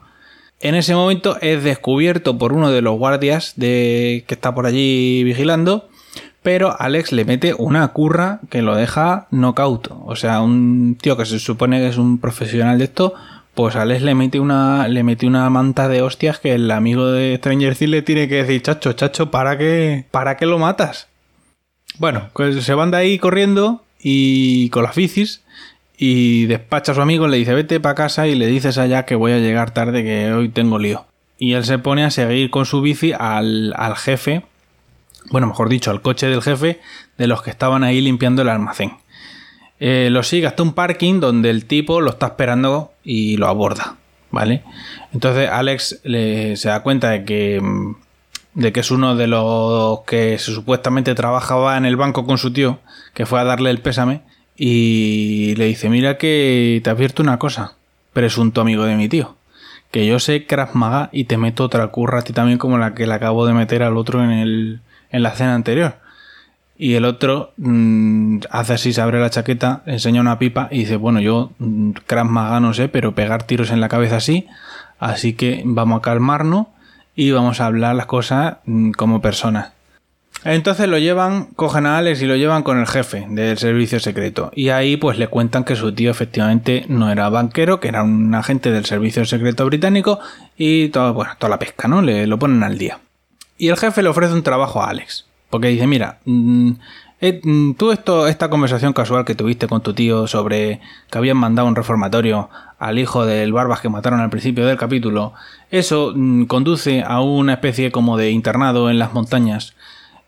En 0.61 0.75
ese 0.75 0.95
momento 0.95 1.37
es 1.41 1.65
descubierto 1.65 2.37
por 2.37 2.53
uno 2.53 2.71
de 2.71 2.81
los 2.81 2.97
guardias 2.97 3.55
de 3.57 4.23
que 4.25 4.35
está 4.35 4.55
por 4.55 4.67
allí 4.67 5.25
vigilando 5.25 5.89
pero 6.43 6.75
Alex 6.79 7.11
le 7.11 7.25
mete 7.25 7.53
una 7.53 7.87
curra 7.89 8.39
que 8.49 8.61
lo 8.61 8.75
deja 8.75 9.27
knockout. 9.31 9.89
O 10.05 10.15
sea, 10.15 10.41
un 10.41 10.97
tío 10.99 11.15
que 11.15 11.25
se 11.25 11.39
supone 11.39 11.79
que 11.79 11.89
es 11.89 11.97
un 11.97 12.19
profesional 12.19 12.79
de 12.79 12.85
esto, 12.85 13.13
pues 13.53 13.75
Alex 13.75 14.01
le 14.01 14.15
mete 14.15 14.39
una, 14.39 14.87
le 14.87 15.03
mete 15.03 15.27
una 15.27 15.49
manta 15.49 15.87
de 15.87 16.01
hostias 16.01 16.39
que 16.39 16.53
el 16.53 16.71
amigo 16.71 17.07
de 17.07 17.35
Stranger 17.37 17.75
Things 17.75 17.91
le 17.91 18.01
tiene 18.01 18.27
que 18.27 18.43
decir, 18.43 18.61
chacho, 18.61 18.93
chacho, 18.93 19.31
¿para 19.31 19.57
qué, 19.57 20.05
para 20.11 20.37
qué 20.37 20.45
lo 20.45 20.57
matas? 20.57 21.07
Bueno, 21.97 22.29
pues 22.33 22.63
se 22.63 22.73
van 22.73 22.91
de 22.91 22.97
ahí 22.97 23.19
corriendo 23.19 23.83
y 23.99 24.69
con 24.69 24.83
las 24.83 24.95
bicis 24.95 25.43
y 25.97 26.45
despacha 26.45 26.93
a 26.93 26.95
su 26.95 27.01
amigo, 27.01 27.27
le 27.27 27.37
dice 27.37 27.53
vete 27.53 27.79
para 27.79 27.95
casa 27.95 28.27
y 28.27 28.35
le 28.35 28.47
dices 28.47 28.77
allá 28.77 29.05
que 29.05 29.15
voy 29.15 29.33
a 29.33 29.39
llegar 29.39 29.71
tarde, 29.71 30.03
que 30.03 30.31
hoy 30.31 30.49
tengo 30.49 30.79
lío. 30.79 31.05
Y 31.37 31.53
él 31.53 31.65
se 31.65 31.79
pone 31.79 32.03
a 32.03 32.11
seguir 32.11 32.49
con 32.49 32.65
su 32.65 32.81
bici 32.81 33.13
al, 33.17 33.73
al 33.75 33.95
jefe 33.95 34.43
bueno, 35.29 35.47
mejor 35.47 35.69
dicho, 35.69 35.91
al 35.91 36.01
coche 36.01 36.27
del 36.27 36.41
jefe 36.41 36.79
de 37.17 37.27
los 37.27 37.43
que 37.43 37.51
estaban 37.51 37.83
ahí 37.83 38.01
limpiando 38.01 38.41
el 38.41 38.49
almacén. 38.49 38.93
Eh, 39.83 40.09
lo 40.11 40.21
sigue 40.21 40.45
hasta 40.45 40.61
un 40.61 40.73
parking 40.73 41.19
donde 41.19 41.49
el 41.49 41.65
tipo 41.65 42.01
lo 42.01 42.11
está 42.11 42.27
esperando 42.27 42.93
y 43.03 43.35
lo 43.37 43.47
aborda, 43.47 43.97
¿vale? 44.29 44.63
Entonces 45.11 45.49
Alex 45.49 46.01
se 46.03 46.69
da 46.69 46.83
cuenta 46.83 47.09
de 47.09 47.25
que, 47.25 47.59
de 48.53 48.71
que 48.71 48.79
es 48.79 48.91
uno 48.91 49.15
de 49.15 49.25
los 49.25 50.01
que 50.01 50.37
supuestamente 50.37 51.15
trabajaba 51.15 51.77
en 51.77 51.85
el 51.85 51.95
banco 51.95 52.27
con 52.27 52.37
su 52.37 52.53
tío, 52.53 52.79
que 53.15 53.25
fue 53.25 53.39
a 53.39 53.43
darle 53.43 53.71
el 53.71 53.81
pésame, 53.81 54.21
y 54.55 55.55
le 55.55 55.65
dice, 55.65 55.89
mira 55.89 56.19
que 56.19 56.79
te 56.83 56.89
advierto 56.91 57.23
una 57.23 57.39
cosa, 57.39 57.73
presunto 58.13 58.61
amigo 58.61 58.83
de 58.85 58.95
mi 58.95 59.09
tío 59.09 59.35
que 59.91 60.05
yo 60.05 60.19
sé 60.19 60.45
Krav 60.45 60.73
Maga 60.73 61.09
y 61.11 61.25
te 61.25 61.37
meto 61.37 61.65
otra 61.65 61.87
curra 61.87 62.19
a 62.19 62.21
ti 62.21 62.33
también 62.33 62.57
como 62.57 62.77
la 62.77 62.95
que 62.95 63.05
le 63.05 63.13
acabo 63.13 63.45
de 63.45 63.53
meter 63.53 63.83
al 63.83 63.97
otro 63.97 64.23
en 64.23 64.31
el, 64.31 64.79
en 65.11 65.23
la 65.23 65.29
escena 65.29 65.53
anterior. 65.53 65.95
Y 66.83 66.95
el 66.95 67.05
otro 67.05 67.53
mm, 67.57 68.39
hace 68.49 68.73
así, 68.73 68.91
se 68.91 69.01
abre 69.01 69.19
la 69.19 69.29
chaqueta, 69.29 69.83
enseña 69.85 70.19
una 70.19 70.39
pipa 70.39 70.67
y 70.71 70.79
dice, 70.79 70.95
bueno, 70.95 71.19
yo 71.19 71.51
mm, 71.59 71.91
Maga 72.25 72.59
no 72.59 72.73
sé, 72.73 72.89
pero 72.89 73.13
pegar 73.13 73.43
tiros 73.43 73.69
en 73.69 73.79
la 73.79 73.87
cabeza 73.87 74.19
sí, 74.19 74.47
así 74.97 75.33
que 75.33 75.61
vamos 75.63 75.99
a 75.99 76.01
calmarnos 76.01 76.65
y 77.15 77.29
vamos 77.29 77.61
a 77.61 77.67
hablar 77.67 77.95
las 77.95 78.07
cosas 78.07 78.57
mm, 78.65 78.93
como 78.93 79.21
personas. 79.21 79.73
Entonces 80.43 80.87
lo 80.87 80.97
llevan, 80.97 81.49
cogen 81.55 81.85
a 81.85 81.99
Alex 81.99 82.23
y 82.23 82.25
lo 82.25 82.35
llevan 82.35 82.63
con 82.63 82.79
el 82.79 82.87
jefe 82.87 83.27
del 83.29 83.59
servicio 83.59 83.99
secreto. 83.99 84.51
Y 84.55 84.69
ahí 84.69 84.97
pues 84.97 85.19
le 85.19 85.27
cuentan 85.27 85.63
que 85.63 85.75
su 85.75 85.93
tío 85.93 86.09
efectivamente 86.09 86.85
no 86.87 87.11
era 87.11 87.29
banquero, 87.29 87.79
que 87.79 87.89
era 87.89 88.01
un 88.01 88.33
agente 88.33 88.71
del 88.71 88.85
servicio 88.85 89.23
secreto 89.25 89.67
británico 89.67 90.19
y 90.57 90.89
todo, 90.89 91.13
bueno, 91.13 91.33
toda 91.37 91.51
la 91.51 91.59
pesca, 91.59 91.87
¿no? 91.87 92.01
Le 92.01 92.25
lo 92.25 92.39
ponen 92.39 92.63
al 92.63 92.79
día. 92.79 92.97
Y 93.59 93.67
el 93.67 93.77
jefe 93.77 94.01
le 94.01 94.09
ofrece 94.09 94.33
un 94.33 94.41
trabajo 94.41 94.81
a 94.81 94.89
Alex. 94.89 95.27
Porque 95.51 95.67
dice, 95.67 95.85
mira, 95.85 96.17
mm, 96.25 96.71
eh, 97.21 97.39
mm, 97.43 97.73
tú 97.73 97.91
esto, 97.91 98.27
esta 98.27 98.49
conversación 98.49 98.93
casual 98.93 99.25
que 99.25 99.35
tuviste 99.35 99.67
con 99.67 99.81
tu 99.81 99.93
tío 99.93 100.25
sobre 100.25 100.81
que 101.11 101.17
habían 101.19 101.37
mandado 101.37 101.67
un 101.67 101.75
reformatorio 101.75 102.49
al 102.79 102.97
hijo 102.97 103.27
del 103.27 103.53
Barbas 103.53 103.79
que 103.79 103.89
mataron 103.89 104.21
al 104.21 104.31
principio 104.31 104.65
del 104.65 104.75
capítulo, 104.75 105.33
eso 105.69 106.13
mm, 106.15 106.45
conduce 106.45 107.03
a 107.05 107.21
una 107.21 107.53
especie 107.53 107.91
como 107.91 108.17
de 108.17 108.31
internado 108.31 108.89
en 108.89 108.97
las 108.97 109.13
montañas 109.13 109.75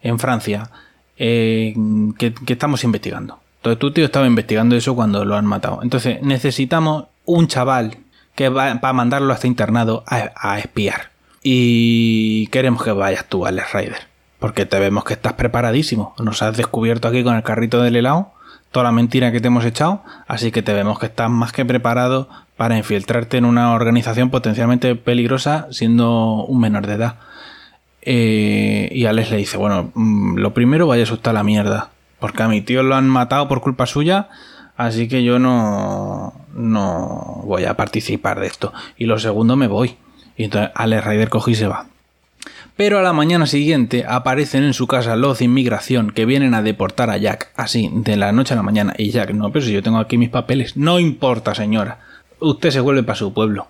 en 0.04 0.20
Francia 0.20 0.70
eh, 1.18 1.74
que, 2.20 2.36
estamos 2.48 2.84
investigando. 2.84 3.40
Entonces 3.58 3.80
tu 3.80 3.92
tío 3.92 4.06
estaba 4.06 4.28
investigando 4.28 4.76
eso 4.76 4.94
cuando 4.96 5.26
lo 5.26 5.36
han 5.36 5.48
matado. 5.48 5.80
Entonces 5.82 6.22
necesitamos 6.22 7.06
un 7.26 7.48
chaval 7.48 7.98
que 8.36 8.50
va 8.50 8.80
para 8.82 8.94
mandarlo 8.94 9.32
a 9.34 9.36
este 9.36 9.48
internado 9.48 10.04
a, 10.06 10.32
a, 10.36 10.60
espiar. 10.60 11.10
Y 11.42 12.48
queremos 12.48 12.84
que 12.84 12.92
vayas 12.92 13.26
tú, 13.26 13.48
Alex 13.48 13.74
Rider. 13.74 14.13
Porque 14.44 14.66
te 14.66 14.78
vemos 14.78 15.06
que 15.06 15.14
estás 15.14 15.32
preparadísimo. 15.32 16.14
Nos 16.20 16.42
has 16.42 16.58
descubierto 16.58 17.08
aquí 17.08 17.24
con 17.24 17.38
el 17.38 17.44
carrito 17.44 17.82
del 17.82 17.96
helado 17.96 18.34
toda 18.72 18.84
la 18.84 18.92
mentira 18.92 19.32
que 19.32 19.40
te 19.40 19.48
hemos 19.48 19.64
echado. 19.64 20.04
Así 20.28 20.52
que 20.52 20.62
te 20.62 20.74
vemos 20.74 21.00
que 21.00 21.06
estás 21.06 21.30
más 21.30 21.54
que 21.54 21.64
preparado 21.64 22.28
para 22.58 22.78
infiltrarte 22.78 23.38
en 23.38 23.46
una 23.46 23.72
organización 23.72 24.32
potencialmente 24.32 24.96
peligrosa 24.96 25.68
siendo 25.72 26.44
un 26.44 26.60
menor 26.60 26.88
de 26.88 26.94
edad. 26.96 27.16
Eh, 28.02 28.90
y 28.92 29.06
Alex 29.06 29.32
le 29.32 29.38
dice, 29.38 29.56
bueno, 29.56 29.92
mm, 29.94 30.36
lo 30.36 30.54
primero 30.54 30.88
vaya 30.88 31.04
a 31.04 31.06
asustar 31.06 31.34
la 31.34 31.46
mierda. 31.46 31.92
Porque 32.20 32.44
a 32.44 32.50
mi 32.50 32.60
tío 32.60 32.84
lo 32.84 32.96
han 32.96 33.08
matado 33.08 33.48
por 33.48 33.62
culpa 33.62 33.86
suya. 33.86 34.28
Así 34.76 35.08
que 35.08 35.24
yo 35.24 35.40
no, 35.40 36.34
no 36.54 37.44
voy 37.46 37.64
a 37.64 37.78
participar 37.78 38.42
de 38.42 38.48
esto. 38.48 38.74
Y 38.98 39.06
lo 39.06 39.20
segundo 39.20 39.56
me 39.56 39.68
voy. 39.68 39.96
Y 40.36 40.44
entonces 40.44 40.72
Alex 40.76 41.06
Ryder 41.06 41.30
coge 41.30 41.52
y 41.52 41.56
se 41.56 41.68
va. 41.68 41.93
Pero 42.76 42.98
a 42.98 43.04
la 43.04 43.14
mañana 43.14 43.46
siguiente 43.46 44.04
aparecen 44.08 44.64
en 44.64 44.74
su 44.74 44.88
casa 44.88 45.16
los 45.16 45.40
de 45.40 45.46
inmigración 45.46 46.10
que 46.10 46.26
vienen 46.26 46.56
a 46.56 46.64
deportar 46.64 47.12
a 47.12 47.18
Jack, 47.18 47.52
así, 47.56 47.92
de 47.94 48.18
la 48.18 48.32
noche 48.32 48.54
a 48.54 48.58
la 48.58 48.64
mañana. 48.64 48.94
Y 48.98 49.12
Jack, 49.12 49.32
no, 49.32 49.52
pero 49.52 49.64
si 49.64 49.72
yo 49.72 49.84
tengo 49.84 50.00
aquí 50.00 50.18
mis 50.18 50.30
papeles. 50.30 50.76
No 50.76 51.00
importa, 51.00 51.54
señora. 51.54 52.00
Usted 52.40 52.72
se 52.72 52.80
vuelve 52.80 53.04
para 53.04 53.16
su 53.16 53.32
pueblo. 53.32 53.68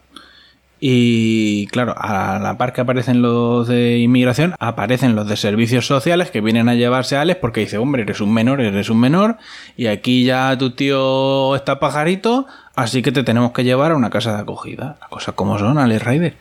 Y 0.85 1.67
claro, 1.67 1.95
a 1.97 2.39
la 2.39 2.57
par 2.57 2.73
que 2.73 2.81
aparecen 2.81 3.21
los 3.21 3.69
de 3.69 3.99
inmigración, 3.99 4.53
aparecen 4.59 5.15
los 5.15 5.29
de 5.29 5.37
servicios 5.37 5.87
sociales 5.87 6.29
que 6.29 6.41
vienen 6.41 6.67
a 6.67 6.75
llevarse 6.75 7.15
a 7.15 7.21
Alex 7.21 7.39
porque 7.39 7.61
dice, 7.61 7.77
hombre, 7.77 8.01
eres 8.01 8.19
un 8.19 8.33
menor, 8.33 8.59
eres 8.59 8.89
un 8.89 8.99
menor, 8.99 9.37
y 9.77 9.87
aquí 9.87 10.25
ya 10.25 10.57
tu 10.57 10.71
tío 10.71 11.55
está 11.55 11.79
pajarito, 11.79 12.47
así 12.75 13.01
que 13.01 13.13
te 13.13 13.23
tenemos 13.23 13.53
que 13.53 13.63
llevar 13.63 13.93
a 13.93 13.95
una 13.95 14.09
casa 14.09 14.35
de 14.35 14.41
acogida. 14.41 14.97
Las 14.99 15.09
cosas 15.09 15.35
como 15.35 15.57
son, 15.57 15.77
Alex 15.77 16.03
Ryder. 16.03 16.37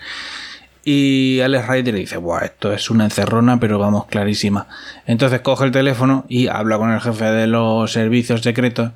Y 0.84 1.40
Alex 1.40 1.68
Ryder 1.68 1.94
dice, 1.94 2.16
Buah, 2.16 2.44
esto 2.44 2.72
es 2.72 2.90
una 2.90 3.04
encerrona, 3.04 3.60
pero 3.60 3.78
vamos, 3.78 4.06
clarísima. 4.06 4.66
Entonces 5.06 5.40
coge 5.40 5.64
el 5.64 5.70
teléfono 5.70 6.24
y 6.28 6.48
habla 6.48 6.78
con 6.78 6.90
el 6.90 7.00
jefe 7.00 7.24
de 7.26 7.46
los 7.46 7.92
servicios 7.92 8.42
secretos 8.42 8.90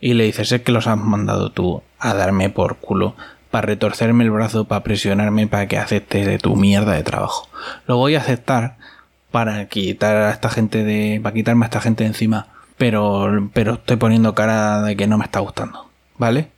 y 0.00 0.14
le 0.14 0.24
dice, 0.24 0.44
sé 0.44 0.62
que 0.62 0.72
los 0.72 0.86
has 0.86 0.98
mandado 0.98 1.50
tú 1.50 1.82
a 1.98 2.14
darme 2.14 2.50
por 2.50 2.76
culo 2.76 3.16
para 3.50 3.66
retorcerme 3.66 4.24
el 4.24 4.30
brazo, 4.30 4.64
para 4.64 4.82
presionarme, 4.82 5.46
para 5.46 5.68
que 5.68 5.78
acepte 5.78 6.24
de 6.24 6.38
tu 6.38 6.56
mierda 6.56 6.92
de 6.92 7.02
trabajo. 7.02 7.48
Lo 7.86 7.96
voy 7.96 8.14
a 8.14 8.20
aceptar 8.20 8.76
para 9.30 9.66
quitar 9.68 10.16
a 10.16 10.30
esta 10.30 10.48
gente 10.48 10.84
de. 10.84 11.20
para 11.22 11.34
quitarme 11.34 11.64
a 11.64 11.68
esta 11.68 11.80
gente 11.80 12.04
de 12.04 12.08
encima. 12.08 12.48
Pero, 12.78 13.50
pero 13.52 13.74
estoy 13.74 13.96
poniendo 13.96 14.34
cara 14.34 14.82
de 14.82 14.96
que 14.96 15.06
no 15.06 15.18
me 15.18 15.24
está 15.24 15.40
gustando. 15.40 15.90
¿Vale? 16.18 16.51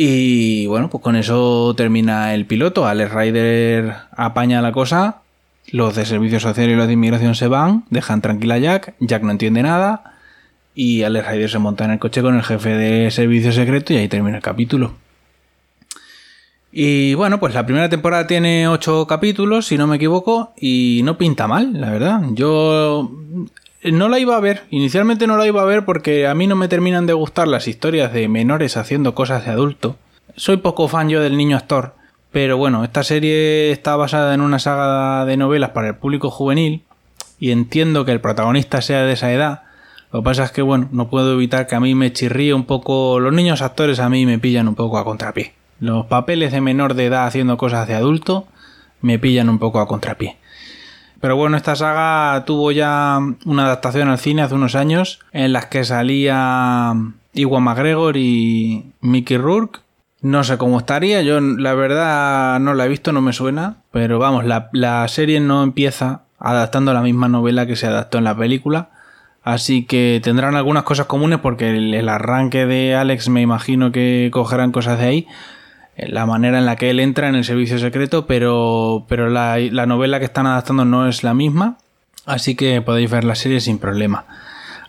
Y 0.00 0.66
bueno, 0.68 0.88
pues 0.88 1.02
con 1.02 1.16
eso 1.16 1.74
termina 1.76 2.32
el 2.32 2.46
piloto. 2.46 2.86
Alex 2.86 3.12
Ryder 3.12 3.94
apaña 4.12 4.62
la 4.62 4.70
cosa. 4.70 5.22
Los 5.72 5.96
de 5.96 6.06
servicio 6.06 6.38
social 6.38 6.70
y 6.70 6.76
los 6.76 6.86
de 6.86 6.92
inmigración 6.92 7.34
se 7.34 7.48
van, 7.48 7.84
dejan 7.90 8.22
tranquila 8.22 8.54
a 8.54 8.58
Jack. 8.58 8.94
Jack 9.00 9.24
no 9.24 9.32
entiende 9.32 9.60
nada. 9.60 10.14
Y 10.72 11.02
Alex 11.02 11.26
Ryder 11.26 11.50
se 11.50 11.58
monta 11.58 11.84
en 11.84 11.90
el 11.90 11.98
coche 11.98 12.22
con 12.22 12.36
el 12.36 12.44
jefe 12.44 12.70
de 12.70 13.10
servicio 13.10 13.50
secreto 13.50 13.92
y 13.92 13.96
ahí 13.96 14.06
termina 14.06 14.36
el 14.36 14.42
capítulo. 14.42 14.94
Y 16.70 17.14
bueno, 17.14 17.40
pues 17.40 17.52
la 17.54 17.66
primera 17.66 17.88
temporada 17.88 18.28
tiene 18.28 18.68
ocho 18.68 19.04
capítulos, 19.08 19.66
si 19.66 19.76
no 19.76 19.88
me 19.88 19.96
equivoco, 19.96 20.52
y 20.56 21.00
no 21.02 21.18
pinta 21.18 21.48
mal, 21.48 21.72
la 21.72 21.90
verdad. 21.90 22.22
Yo 22.34 23.10
no 23.84 24.08
la 24.08 24.18
iba 24.18 24.36
a 24.36 24.40
ver, 24.40 24.64
inicialmente 24.70 25.26
no 25.26 25.36
la 25.36 25.46
iba 25.46 25.62
a 25.62 25.66
ver 25.66 25.84
porque 25.84 26.26
a 26.26 26.34
mí 26.34 26.46
no 26.46 26.56
me 26.56 26.68
terminan 26.68 27.06
de 27.06 27.12
gustar 27.12 27.48
las 27.48 27.68
historias 27.68 28.12
de 28.12 28.28
menores 28.28 28.76
haciendo 28.76 29.14
cosas 29.14 29.44
de 29.44 29.52
adulto. 29.52 29.96
Soy 30.36 30.58
poco 30.58 30.88
fan 30.88 31.08
yo 31.08 31.20
del 31.20 31.36
niño 31.36 31.56
actor, 31.56 31.94
pero 32.32 32.56
bueno, 32.56 32.84
esta 32.84 33.02
serie 33.02 33.70
está 33.70 33.96
basada 33.96 34.34
en 34.34 34.40
una 34.40 34.58
saga 34.58 35.24
de 35.24 35.36
novelas 35.36 35.70
para 35.70 35.88
el 35.88 35.96
público 35.96 36.30
juvenil 36.30 36.82
y 37.38 37.52
entiendo 37.52 38.04
que 38.04 38.12
el 38.12 38.20
protagonista 38.20 38.82
sea 38.82 39.02
de 39.02 39.12
esa 39.12 39.32
edad. 39.32 39.62
Lo 40.12 40.20
que 40.20 40.24
pasa 40.24 40.44
es 40.44 40.50
que 40.50 40.62
bueno, 40.62 40.88
no 40.90 41.08
puedo 41.08 41.34
evitar 41.34 41.66
que 41.66 41.74
a 41.76 41.80
mí 41.80 41.94
me 41.94 42.12
chirríe 42.12 42.54
un 42.54 42.64
poco, 42.64 43.20
los 43.20 43.32
niños 43.32 43.62
actores 43.62 44.00
a 44.00 44.08
mí 44.08 44.26
me 44.26 44.38
pillan 44.38 44.68
un 44.68 44.74
poco 44.74 44.98
a 44.98 45.04
contrapié. 45.04 45.54
Los 45.80 46.06
papeles 46.06 46.50
de 46.50 46.60
menor 46.60 46.94
de 46.94 47.06
edad 47.06 47.26
haciendo 47.26 47.56
cosas 47.56 47.86
de 47.86 47.94
adulto 47.94 48.46
me 49.00 49.18
pillan 49.18 49.48
un 49.48 49.58
poco 49.58 49.80
a 49.80 49.86
contrapié. 49.86 50.36
Pero 51.20 51.36
bueno, 51.36 51.56
esta 51.56 51.74
saga 51.74 52.44
tuvo 52.44 52.70
ya 52.70 53.18
una 53.44 53.64
adaptación 53.64 54.08
al 54.08 54.18
cine 54.18 54.42
hace 54.42 54.54
unos 54.54 54.74
años 54.74 55.20
en 55.32 55.52
las 55.52 55.66
que 55.66 55.84
salía 55.84 56.94
Iwan 57.34 57.62
McGregor 57.62 58.16
y 58.16 58.92
Mickey 59.00 59.36
Rourke. 59.36 59.80
No 60.20 60.44
sé 60.44 60.58
cómo 60.58 60.78
estaría, 60.78 61.22
yo 61.22 61.40
la 61.40 61.74
verdad 61.74 62.58
no 62.60 62.74
la 62.74 62.86
he 62.86 62.88
visto, 62.88 63.12
no 63.12 63.20
me 63.20 63.32
suena, 63.32 63.76
pero 63.92 64.18
vamos, 64.18 64.44
la, 64.44 64.68
la 64.72 65.06
serie 65.06 65.38
no 65.38 65.62
empieza 65.62 66.22
adaptando 66.40 66.92
la 66.92 67.02
misma 67.02 67.28
novela 67.28 67.66
que 67.66 67.76
se 67.76 67.86
adaptó 67.86 68.18
en 68.18 68.24
la 68.24 68.36
película. 68.36 68.90
Así 69.44 69.84
que 69.84 70.20
tendrán 70.22 70.56
algunas 70.56 70.82
cosas 70.82 71.06
comunes 71.06 71.38
porque 71.38 71.70
el, 71.70 71.94
el, 71.94 72.08
arranque 72.08 72.66
de 72.66 72.96
Alex 72.96 73.28
me 73.28 73.40
imagino 73.40 73.92
que 73.92 74.28
cogerán 74.32 74.72
cosas 74.72 74.98
de 74.98 75.06
ahí 75.06 75.26
la 76.06 76.26
manera 76.26 76.58
en 76.58 76.66
la 76.66 76.76
que 76.76 76.90
él 76.90 77.00
entra 77.00 77.28
en 77.28 77.34
el 77.34 77.44
servicio 77.44 77.78
secreto, 77.78 78.26
pero, 78.26 79.04
pero 79.08 79.28
la, 79.28 79.58
la, 79.58 79.86
novela 79.86 80.18
que 80.18 80.24
están 80.24 80.46
adaptando 80.46 80.84
no 80.84 81.08
es 81.08 81.24
la 81.24 81.34
misma, 81.34 81.78
así 82.24 82.54
que 82.54 82.80
podéis 82.82 83.10
ver 83.10 83.24
la 83.24 83.34
serie 83.34 83.60
sin 83.60 83.78
problema. 83.78 84.24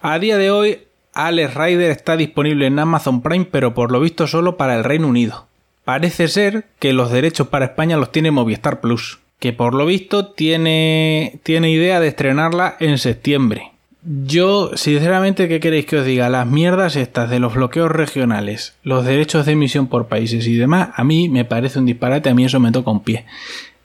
A 0.02 0.20
día 0.20 0.38
de 0.38 0.52
hoy, 0.52 0.80
Alex 1.14 1.54
Rider 1.56 1.92
está 1.92 2.16
disponible 2.16 2.68
en 2.68 2.80
Amazon 2.80 3.22
Prime, 3.22 3.46
pero 3.46 3.74
por 3.74 3.92
lo 3.92 4.00
visto 4.00 4.28
solo 4.28 4.56
para 4.56 4.76
el 4.76 4.84
Reino 4.84 5.08
Unido. 5.08 5.48
Parece 5.84 6.28
ser 6.28 6.66
que 6.78 6.94
los 6.94 7.12
derechos 7.12 7.48
para 7.48 7.66
España 7.66 7.98
los 7.98 8.12
tiene 8.12 8.32
Movistar 8.32 8.80
Plus, 8.80 9.20
que 9.40 9.54
por 9.54 9.74
lo 9.74 9.86
visto 9.86 10.28
tiene, 10.28 11.40
tiene 11.44 11.72
idea 11.72 12.00
de 12.00 12.10
estrenarla 12.10 12.78
en 12.80 12.98
septiembre. 13.00 13.72
Yo, 14.02 14.72
sinceramente, 14.76 15.50
¿qué 15.50 15.60
queréis 15.60 15.86
que 15.86 15.98
os 15.98 16.06
diga? 16.06 16.30
Las 16.30 16.48
mierdas 16.48 16.96
estas 16.96 17.30
de 17.30 17.40
los 17.40 17.54
bloqueos 17.54 17.92
regionales, 17.92 18.76
los 18.82 19.04
derechos 19.04 19.46
de 19.46 19.52
emisión 19.52 19.88
por 19.88 20.08
países 20.08 20.48
y 20.48 20.56
demás, 20.56 20.90
a 20.96 21.04
mí 21.04 21.28
me 21.28 21.44
parece 21.44 21.80
un 21.80 21.86
disparate, 21.86 22.30
a 22.30 22.34
mí 22.34 22.46
eso 22.46 22.62
me 22.62 22.72
toca 22.72 22.92
un 22.92 23.04
pie. 23.04 23.26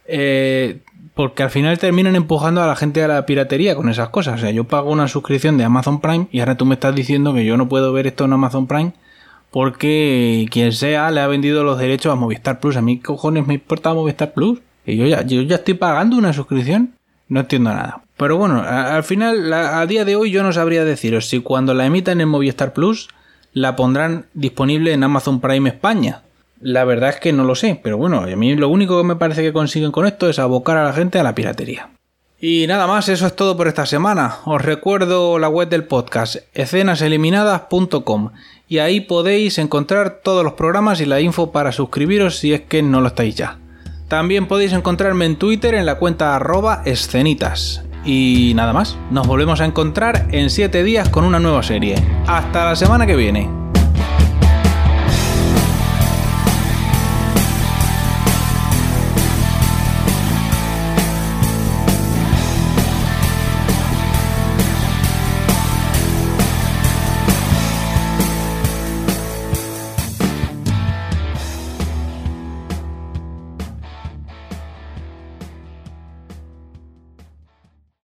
Eh, 0.07 0.79
porque 1.15 1.43
al 1.43 1.51
final 1.51 1.79
terminan 1.79 2.17
empujando 2.17 2.63
a 2.63 2.67
la 2.67 2.77
gente 2.77 3.03
a 3.03 3.09
la 3.09 3.25
piratería 3.27 3.77
con 3.77 3.89
esas 3.89 4.09
cosas. 4.09 4.35
O 4.35 4.43
sea, 4.43 4.51
yo 4.51 4.65
pago 4.65 4.91
una 4.91 5.09
suscripción 5.09 5.57
de 5.57 5.65
Amazon 5.65 6.01
Prime 6.01 6.27
y 6.33 6.41
ahora 6.41 6.57
tú 6.57 6.65
me 6.67 6.75
estás 6.75 6.95
diciendo 6.95 7.33
que 7.35 7.45
yo 7.45 7.57
no 7.57 7.69
puedo 7.69 7.93
ver 7.93 8.07
esto 8.07 8.25
en 8.25 8.33
Amazon 8.33 8.67
Prime 8.67 8.93
porque 9.51 10.47
quien 10.51 10.73
sea 10.73 11.11
le 11.13 11.21
ha 11.21 11.29
vendido 11.29 11.63
los 11.63 11.79
derechos 11.79 12.13
a 12.13 12.17
Movistar 12.17 12.59
Plus. 12.59 12.77
A 12.77 12.83
mí, 12.83 12.99
cojones, 12.99 13.47
me 13.47 13.55
importa 13.55 13.95
Movistar 13.95 14.33
Plus? 14.33 14.61
Y 14.85 14.97
yo 14.97 15.07
ya, 15.07 15.23
yo 15.23 15.43
ya 15.43 15.57
estoy 15.57 15.75
pagando 15.75 16.17
una 16.17 16.33
suscripción. 16.33 16.95
No 17.29 17.41
entiendo 17.41 17.71
nada. 17.73 18.03
Pero 18.17 18.37
bueno, 18.37 18.63
al 18.63 19.03
final, 19.03 19.53
a 19.53 19.85
día 19.87 20.05
de 20.05 20.17
hoy 20.17 20.31
yo 20.31 20.43
no 20.43 20.53
sabría 20.53 20.85
deciros 20.85 21.29
si 21.29 21.41
cuando 21.41 21.75
la 21.75 21.87
emitan 21.87 22.21
en 22.21 22.29
Movistar 22.29 22.73
Plus 22.73 23.09
la 23.53 23.77
pondrán 23.77 24.27
disponible 24.35 24.93
en 24.93 25.05
Amazon 25.05 25.41
Prime 25.41 25.69
España. 25.69 26.23
La 26.61 26.85
verdad 26.85 27.11
es 27.11 27.17
que 27.17 27.33
no 27.33 27.45
lo 27.45 27.55
sé, 27.55 27.81
pero 27.83 27.99
bueno, 27.99 28.21
a 28.21 28.27
mí 28.27 28.57
lo 28.57 28.69
único 28.69 28.99
que 28.99 29.07
me 29.07 29.17
parece 29.17 29.43
que 29.43 29.53
consiguen 29.53 29.93
con 29.93 30.07
esto 30.07 30.29
es 30.29 30.39
abocar 30.39 30.77
a 30.77 30.85
la 30.85 30.93
gente 30.93 31.19
a 31.19 31.23
la 31.23 31.35
piratería. 31.35 31.91
Y 32.41 32.67
nada 32.67 32.87
más, 32.87 33.09
eso 33.09 33.27
es 33.27 33.37
todo 33.37 33.57
por 33.57 33.69
esta 33.69 33.87
semana. 33.87 34.37
Os 34.45 34.61
recuerdo 34.61 35.39
la 35.39 35.49
web 35.49 35.69
del 35.69 35.85
podcast, 35.85 36.37
escenaseliminadas.com, 36.53 38.31
y 38.69 38.79
ahí 38.79 39.01
podéis 39.01 39.59
encontrar 39.59 40.21
todos 40.23 40.45
los 40.45 40.55
programas 40.55 41.01
y 41.01 41.07
la 41.07 41.21
info 41.21 41.53
para 41.53 41.73
suscribiros 41.73 42.39
si 42.39 42.53
es 42.53 42.63
que 42.63 42.83
no 42.83 43.01
lo 43.01 43.09
estáis 43.09 43.37
ya. 43.37 43.59
También 44.09 44.47
podéis 44.47 44.73
encontrarme 44.73 45.27
en 45.27 45.37
Twitter 45.37 45.75
en 45.75 45.87
la 45.87 45.99
cuenta 45.99 46.35
arroba 46.35 46.83
escenitas. 46.85 47.84
Y 48.05 48.53
nada 48.55 48.73
más, 48.73 48.99
nos 49.11 49.27
volvemos 49.27 49.61
a 49.61 49.65
encontrar 49.65 50.27
en 50.31 50.51
7 50.51 50.83
días 50.85 51.09
con 51.09 51.25
una 51.25 51.41
nueva 51.41 51.63
serie. 51.63 51.97
Hasta 52.27 52.65
la 52.67 52.77
semana 52.77 53.07
que 53.07 53.17
viene. 53.17 53.64